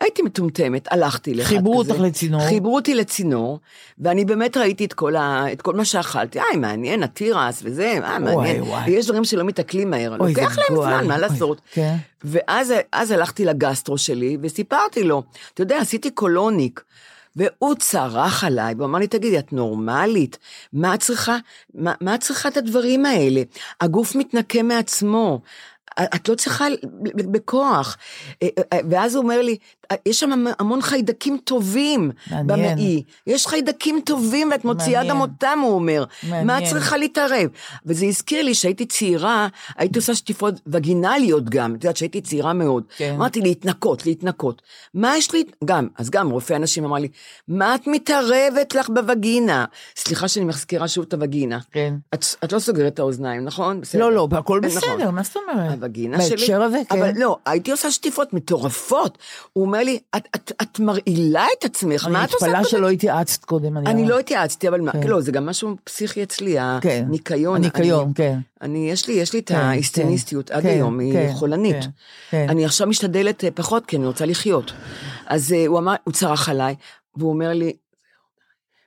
[0.00, 1.56] הייתי מטומטמת, הלכתי לאחד כזה.
[1.56, 2.48] חיברו אותך לצינור.
[2.48, 3.60] חיברו אותי לצינור,
[3.98, 6.40] ואני באמת ראיתי את כל, ה, את כל מה שאכלתי.
[6.40, 8.62] איי, מעניין, התירס וזה, אה, מעניין.
[8.62, 8.82] וואי.
[8.86, 10.98] ויש דברים שלא מתעכלים מהר, אוי, לוקח להם גועל.
[10.98, 11.60] זמן, מה אוי, לעשות?
[11.72, 11.96] כן.
[12.24, 15.22] ואז אז הלכתי לגסטרו שלי, וסיפרתי לו,
[15.54, 16.82] אתה יודע, עשיתי קולוניק.
[17.36, 20.38] והוא צרח עליי, והוא אמר לי, תגידי, את נורמלית?
[20.72, 21.36] מה את צריכה,
[21.74, 23.42] מה, מה את צריכה את הדברים האלה?
[23.80, 25.40] הגוף מתנקה מעצמו.
[26.04, 26.66] את לא צריכה
[27.14, 27.96] בכוח.
[28.90, 29.56] ואז הוא אומר לי,
[30.06, 32.46] יש שם המון חיידקים טובים מעניין.
[32.46, 33.02] במעי.
[33.26, 35.14] יש חיידקים טובים ואת מוציאה מעניין.
[35.14, 36.04] גם אותם, הוא אומר.
[36.22, 36.46] מעניין.
[36.46, 37.48] מה את צריכה להתערב?
[37.86, 42.84] וזה הזכיר לי שהייתי צעירה, הייתי עושה שטיפות וגינליות גם, את יודעת שהייתי צעירה מאוד.
[42.96, 43.14] כן.
[43.14, 44.62] אמרתי להתנקות, להתנקות.
[44.94, 47.08] מה יש לי, גם, אז גם רופא אנשים אמר לי,
[47.48, 49.64] מה את מתערבת לך בווגינה?
[49.96, 51.58] סליחה שאני מזכירה שוב את הווגינה.
[51.72, 51.94] כן.
[52.14, 53.80] את, את לא סוגרת את האוזניים, נכון?
[53.80, 54.00] בסדר.
[54.00, 54.80] לא, לא, הכל נכון.
[54.80, 55.78] בסדר, מה זאת אומרת?
[55.88, 56.36] הווגינה שלי.
[56.36, 56.98] בהקשר הזה, כן.
[56.98, 59.18] אבל לא, הייתי עושה שטיפות מטורפות.
[59.52, 62.46] הוא אומר לי, את, את, את מרעילה את עצמך, אני מה את עושה?
[62.46, 63.76] מתפלאה כזה?" שלא התייעצת קודם.
[63.76, 64.08] אני אמרה.
[64.08, 65.02] לא התייעצתי, אבל מה, כן.
[65.06, 67.04] לא, זה גם משהו פסיכי אצלי, כן.
[67.08, 67.56] הניקיון.
[67.56, 68.38] הניקיון, אני- כן.
[68.62, 71.76] אני, יש לי, יש לי את כן, ההיסטניסטיות כן, עד כן, היום, היא כן, חולנית.
[71.84, 71.90] כן,
[72.30, 72.46] כן.
[72.48, 74.72] אני עכשיו משתדלת אה, פחות, כי אני רוצה לחיות.
[75.26, 76.74] אז אה, הוא אמר, הוא צרח עליי,
[77.16, 77.72] והוא אומר לי,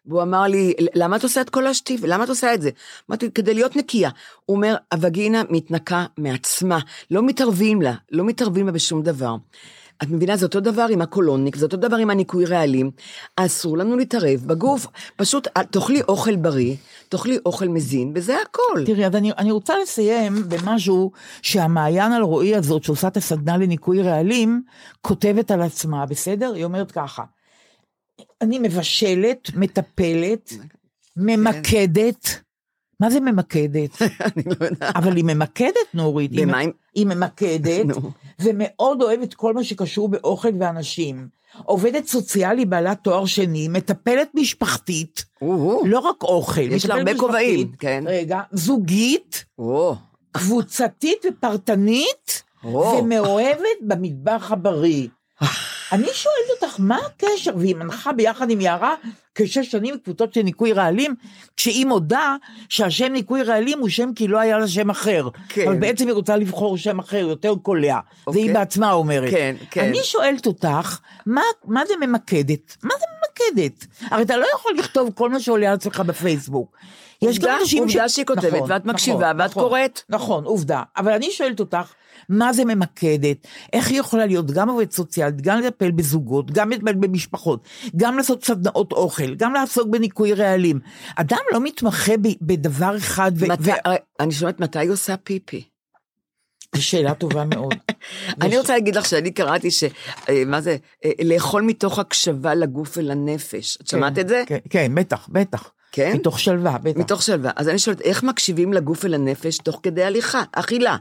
[0.05, 2.01] והוא אמר לי, למה את עושה את כל השטיף?
[2.03, 2.69] למה את עושה את זה?
[3.09, 4.09] אמרתי, כדי להיות נקייה.
[4.45, 6.79] הוא אומר, הווגינה מתנקה מעצמה,
[7.11, 9.35] לא מתערבים לה, לא מתערבים לה בשום דבר.
[10.03, 12.91] את מבינה, זה אותו דבר עם הקולוניק, זה אותו דבר עם הניקוי רעלים.
[13.35, 14.87] אסור לנו להתערב בגוף.
[15.15, 16.75] פשוט תאכלי אוכל בריא,
[17.09, 18.83] תאכלי אוכל מזין, וזה הכל.
[18.85, 24.01] תראי, אז אני, אני רוצה לסיים במשהו שהמעיין על רועי הזאת, שעושה את הסדנה לניקוי
[24.01, 24.61] רעלים,
[25.01, 26.53] כותבת על עצמה, בסדר?
[26.53, 27.23] היא אומרת ככה,
[28.41, 30.53] אני מבשלת, מטפלת,
[31.17, 32.39] ממקדת,
[32.99, 34.01] מה זה ממקדת?
[34.01, 34.95] אני לא יודעת.
[34.95, 36.31] אבל היא ממקדת, נורית.
[36.31, 37.85] במה היא- היא ממקדת.
[38.43, 41.27] ומאוד אוהבת כל מה שקשור באוכל ואנשים.
[41.65, 45.25] עובדת סוציאלי בעלת תואר שני, מטפלת משפחתית,
[45.85, 46.61] לא רק אוכל.
[46.61, 47.71] יש לה הרבה כובעים.
[47.79, 48.03] כן.
[48.07, 49.45] רגע, זוגית,
[50.31, 52.97] קבוצתית ופרטנית, או.
[52.99, 55.07] ומאוהבת במטבח הבריא.
[55.91, 57.51] אני שואלת אותך, מה הקשר?
[57.57, 58.95] והיא מנחה ביחד עם יערה
[59.35, 61.15] כשש שנים קבוצות של ניקוי רעלים,
[61.57, 62.35] כשהיא מודה
[62.69, 65.27] שהשם ניקוי רעלים הוא שם כי לא היה לה שם אחר.
[65.49, 65.67] כן.
[65.67, 67.99] אבל בעצם היא רוצה לבחור שם אחר, יותר קולע.
[68.15, 68.41] זה אוקיי.
[68.41, 69.31] היא בעצמה אומרת.
[69.31, 69.83] כן, כן.
[69.83, 72.77] אני שואלת אותך, מה, מה זה ממקדת?
[72.83, 73.85] מה זה ממקדת?
[74.11, 76.77] הרי אתה לא יכול לכתוב כל מה שעולה על עצמך בפייסבוק.
[77.21, 80.01] יש גם אנשים עובדה שהיא כותבת, ואת מקשיבה, ואת קוראת.
[80.09, 80.83] נכון, עובדה.
[80.97, 81.93] אבל אני שואלת אותך,
[82.29, 83.47] מה זה ממקדת?
[83.73, 88.43] איך היא יכולה להיות גם עובדת סוציאלית, גם לטפל בזוגות, גם לטפל במשפחות, גם לעשות
[88.43, 90.79] סדנאות אוכל, גם לעסוק בניקוי רעלים.
[91.15, 95.63] אדם לא מתמחה בדבר אחד, ו- מתי- הרי, אני שומעת מתי היא עושה פיפי.
[96.75, 97.73] זו שאלה טובה מאוד.
[98.41, 99.83] אני רוצה להגיד לך שאני קראתי ש...
[100.29, 100.77] אה, מה זה?
[101.05, 103.77] אה, לאכול מתוך הקשבה לגוף ולנפש.
[103.81, 104.43] את שמעת את זה?
[104.47, 105.71] כן, כן, בטח, בטח.
[105.91, 106.11] כן?
[106.15, 106.99] מתוך שלווה, בטח.
[106.99, 107.51] מתוך שלווה.
[107.55, 110.97] אז אני שואלת, איך מקשיבים לגוף ולנפש תוך כדי הליכה, אכילה?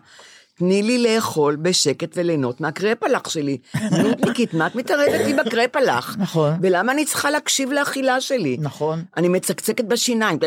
[0.60, 3.58] תני לי לאכול בשקט וליהנות מהקרפלח שלי.
[4.02, 6.16] נודניקית, מה את מתערבת לי בקרפלח?
[6.18, 6.52] נכון.
[6.62, 8.56] ולמה אני צריכה להקשיב לאכילה שלי?
[8.60, 9.02] נכון.
[9.16, 10.38] אני מצקצקת בשיניים,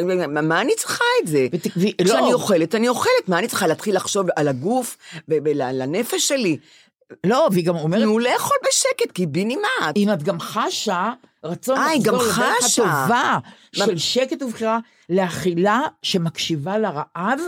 [0.44, 1.48] מה- אני צריכה את זה?
[1.78, 2.34] ו- כשאני לא.
[2.34, 4.98] אוכלת, אני אוכלת, מה אני צריכה להתחיל לחשוב על הגוף
[5.28, 6.58] ולנפש שלי?
[7.26, 9.96] לא, והיא גם אומרת, תנו לאכול בשקט, כי בי נמעט.
[9.98, 11.10] אם את גם חשה
[11.44, 12.40] רצון אה, לחזור לדרך.
[12.80, 13.38] הטובה
[13.76, 14.80] של שקט ובחירה
[15.10, 17.40] לאכילה שמקשיבה לרעב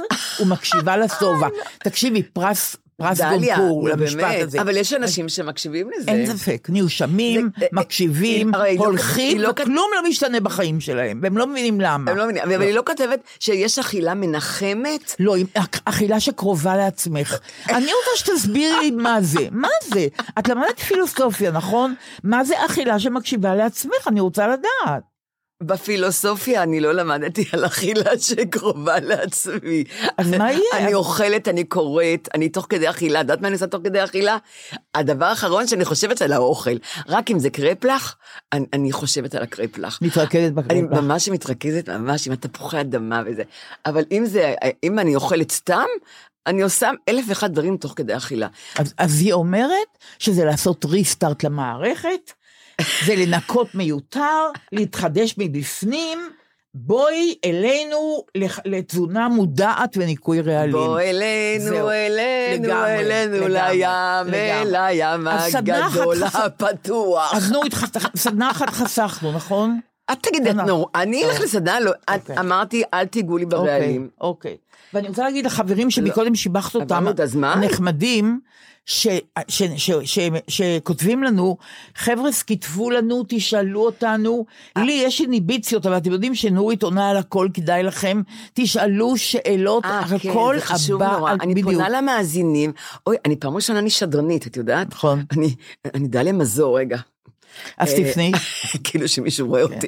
[0.42, 1.48] ומקשיבה לשובע.
[1.80, 4.62] תקשיבי, פרס, פרס גונקור למשפט הזה.
[4.62, 6.12] אבל יש אנשים שמקשיבים לזה.
[6.12, 11.38] אין ספק, נרשמים, זה- מקשיבים, הרי לא- הולכים, לא וכלום לא משתנה בחיים שלהם, והם
[11.38, 12.12] לא מבינים למה.
[12.12, 15.16] הם לא מבינים, אבל היא לא כותבת שיש אכילה מנחמת?
[15.20, 15.36] לא,
[15.86, 17.38] אכילה שקרובה לעצמך.
[17.70, 19.48] אני רוצה שתסבירי לי מה זה.
[19.52, 20.08] מה זה?
[20.40, 21.96] את למדת פילוסופיה, נכון?
[22.24, 24.08] מה זה אכילה שמקשיבה לעצמך?
[24.08, 25.15] אני רוצה לדעת.
[25.64, 29.84] בפילוסופיה אני לא למדתי על אכילה שקרובה לעצמי.
[30.18, 30.62] אז מה יהיה?
[30.74, 33.20] אני אוכלת, אני קוראת, אני תוך כדי אכילה.
[33.20, 34.38] את יודעת מה אני עושה תוך כדי אכילה?
[34.96, 36.76] הדבר האחרון שאני חושבת על האוכל.
[37.08, 38.18] רק אם זה קרפלח,
[38.54, 40.00] אני, אני חושבת על הקרפלח.
[40.02, 41.02] מתרכזת אני בקרבה.
[41.02, 43.44] ממש מתרכזת, ממש עם התפוחי אדמה וזה.
[43.86, 44.54] אבל אם זה,
[44.84, 45.86] אם אני אוכלת סתם,
[46.48, 48.48] אני עושה אלף ואחד דברים תוך כדי אכילה.
[48.80, 52.32] אז, אז היא אומרת שזה לעשות ריסטארט למערכת,
[53.06, 56.20] זה לנקות מיותר, להתחדש מבפנים.
[56.78, 58.24] בואי אלינו
[58.66, 60.72] לתזונה מודעת וניקוי רעלים.
[60.72, 61.90] בוא אלינו, זהו.
[61.90, 64.68] אלינו, לגמרי, אלינו, לגמרי, לים.
[64.68, 67.34] אל הים הגדול חס- הפתוח.
[67.36, 67.62] אז נו,
[68.16, 69.80] סדנה אחת חסכנו, נכון?
[70.12, 70.54] את תגידי.
[70.54, 71.44] נו, אני אלך טוב.
[71.44, 72.40] לסדנה, לא, אוקיי.
[72.40, 74.10] אמרתי, אל תיגעו לי ברעלים.
[74.22, 74.58] אוקיי, אוקיי.
[74.96, 77.06] ואני רוצה להגיד לחברים שמקודם שיבחת אותם?
[77.62, 78.40] נחמדים,
[78.86, 79.08] ש-
[79.48, 81.58] ש- ש- ש- שכותבים לנו,
[81.96, 84.46] חבר'ה, כתבו לנו, תשאלו אותנו,
[84.78, 88.22] לי יש איניביציות, אבל אתם יודעים שנורית עונה על הכל, כדאי לכם,
[88.54, 91.32] תשאלו שאלות, אה, הכל כן, חשוב הבא.
[91.32, 91.72] על- אני בדיוק.
[91.72, 92.72] פונה למאזינים,
[93.08, 94.88] אוי, אני פעם ראשונה אני שדרנית, את יודעת?
[94.92, 95.24] נכון.
[95.32, 95.56] אני,
[95.94, 96.98] אני דליה מזור, רגע.
[97.78, 98.32] אז אה, תפני.
[98.84, 99.74] כאילו שמישהו רואה כן.
[99.76, 99.88] אותי.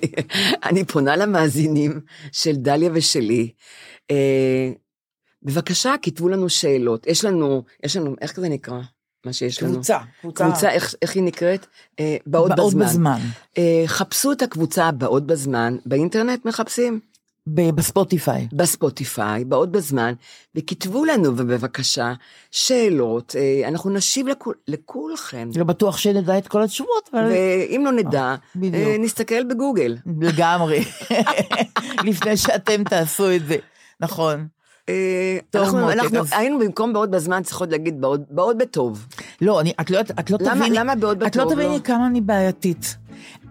[0.63, 1.99] אני פונה למאזינים
[2.31, 3.51] של דליה ושלי.
[5.47, 7.07] בבקשה, כתבו לנו שאלות.
[7.07, 8.79] יש לנו, יש לנו, איך זה נקרא?
[9.25, 9.73] מה שיש לנו.
[9.73, 10.45] קבוצה, קבוצה.
[10.45, 11.65] קבוצה, איך, איך היא נקראת?
[11.99, 12.85] אה, באות באות בזמן.
[12.85, 13.19] בזמן.
[13.57, 16.99] אה, חפשו את הקבוצה באות בזמן, באינטרנט מחפשים,
[17.47, 18.47] ב- בספוטיפיי.
[18.53, 20.13] בספוטיפיי, באות בזמן,
[20.55, 22.13] וכתבו לנו בבקשה
[22.51, 25.49] שאלות, אה, אנחנו נשיב לכול, לכולכם.
[25.55, 28.75] לא בטוח שנדע את כל התשובות, אבל ואם לא נדע, בדיוק.
[28.75, 29.97] אה, נסתכל בגוגל.
[30.21, 30.85] לגמרי.
[32.07, 33.57] לפני שאתם תעשו את זה.
[33.99, 34.47] נכון.
[34.89, 39.07] אה, אנחנו, אנחנו היינו במקום בעוד בזמן צריכות להגיד בעוד, בעוד בטוב.
[39.41, 41.79] לא, אני, את לא, את לא למה- תביני, למה בעוד את לא בטוב תביני לא?
[41.83, 42.97] כמה אני בעייתית.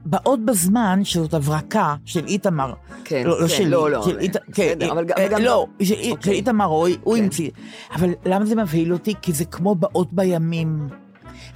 [0.08, 2.72] בעוד בזמן, שזאת הברקה של איתמר,
[3.04, 5.66] כן, לא, לא כן, שלי, לא, לא, של אית- בסדר, כן, אבל גם- וגם- לא,
[5.82, 6.14] של אוקיי.
[6.24, 7.22] של איתמר הוא כן.
[7.22, 7.50] המציא,
[7.94, 9.14] אבל למה זה מבהיל אותי?
[9.22, 10.88] כי זה כמו באות בימים.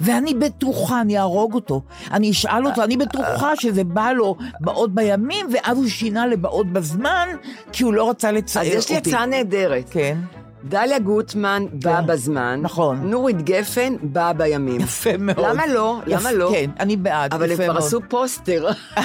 [0.00, 1.82] ואני בטוחה, אני אהרוג אותו.
[2.12, 7.28] אני אשאל אותו, אני בטוחה שזה בא לו באות בימים, ואז הוא שינה לבאות בזמן,
[7.72, 8.92] כי הוא לא רצה לצייר אז אותי.
[8.94, 9.84] יש לי הצעה נהדרת.
[9.90, 10.18] כן,
[10.64, 13.10] דליה גוטמן באה בזמן, נכון.
[13.10, 14.80] נורית גפן באה בימים.
[14.80, 15.38] יפה מאוד.
[15.50, 16.00] למה לא?
[16.06, 16.50] למה יפ- לא?
[16.52, 17.76] כן, אני בעד, אבל הם כבר מאוד.
[17.76, 18.68] עשו פוסטר.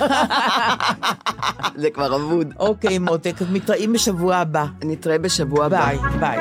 [1.82, 2.54] זה כבר אבוד.
[2.60, 4.66] אוקיי, מותק, אז מתראים בשבוע הבא.
[4.84, 5.86] נתראה בשבוע הבא.
[5.86, 6.40] ביי, ביי.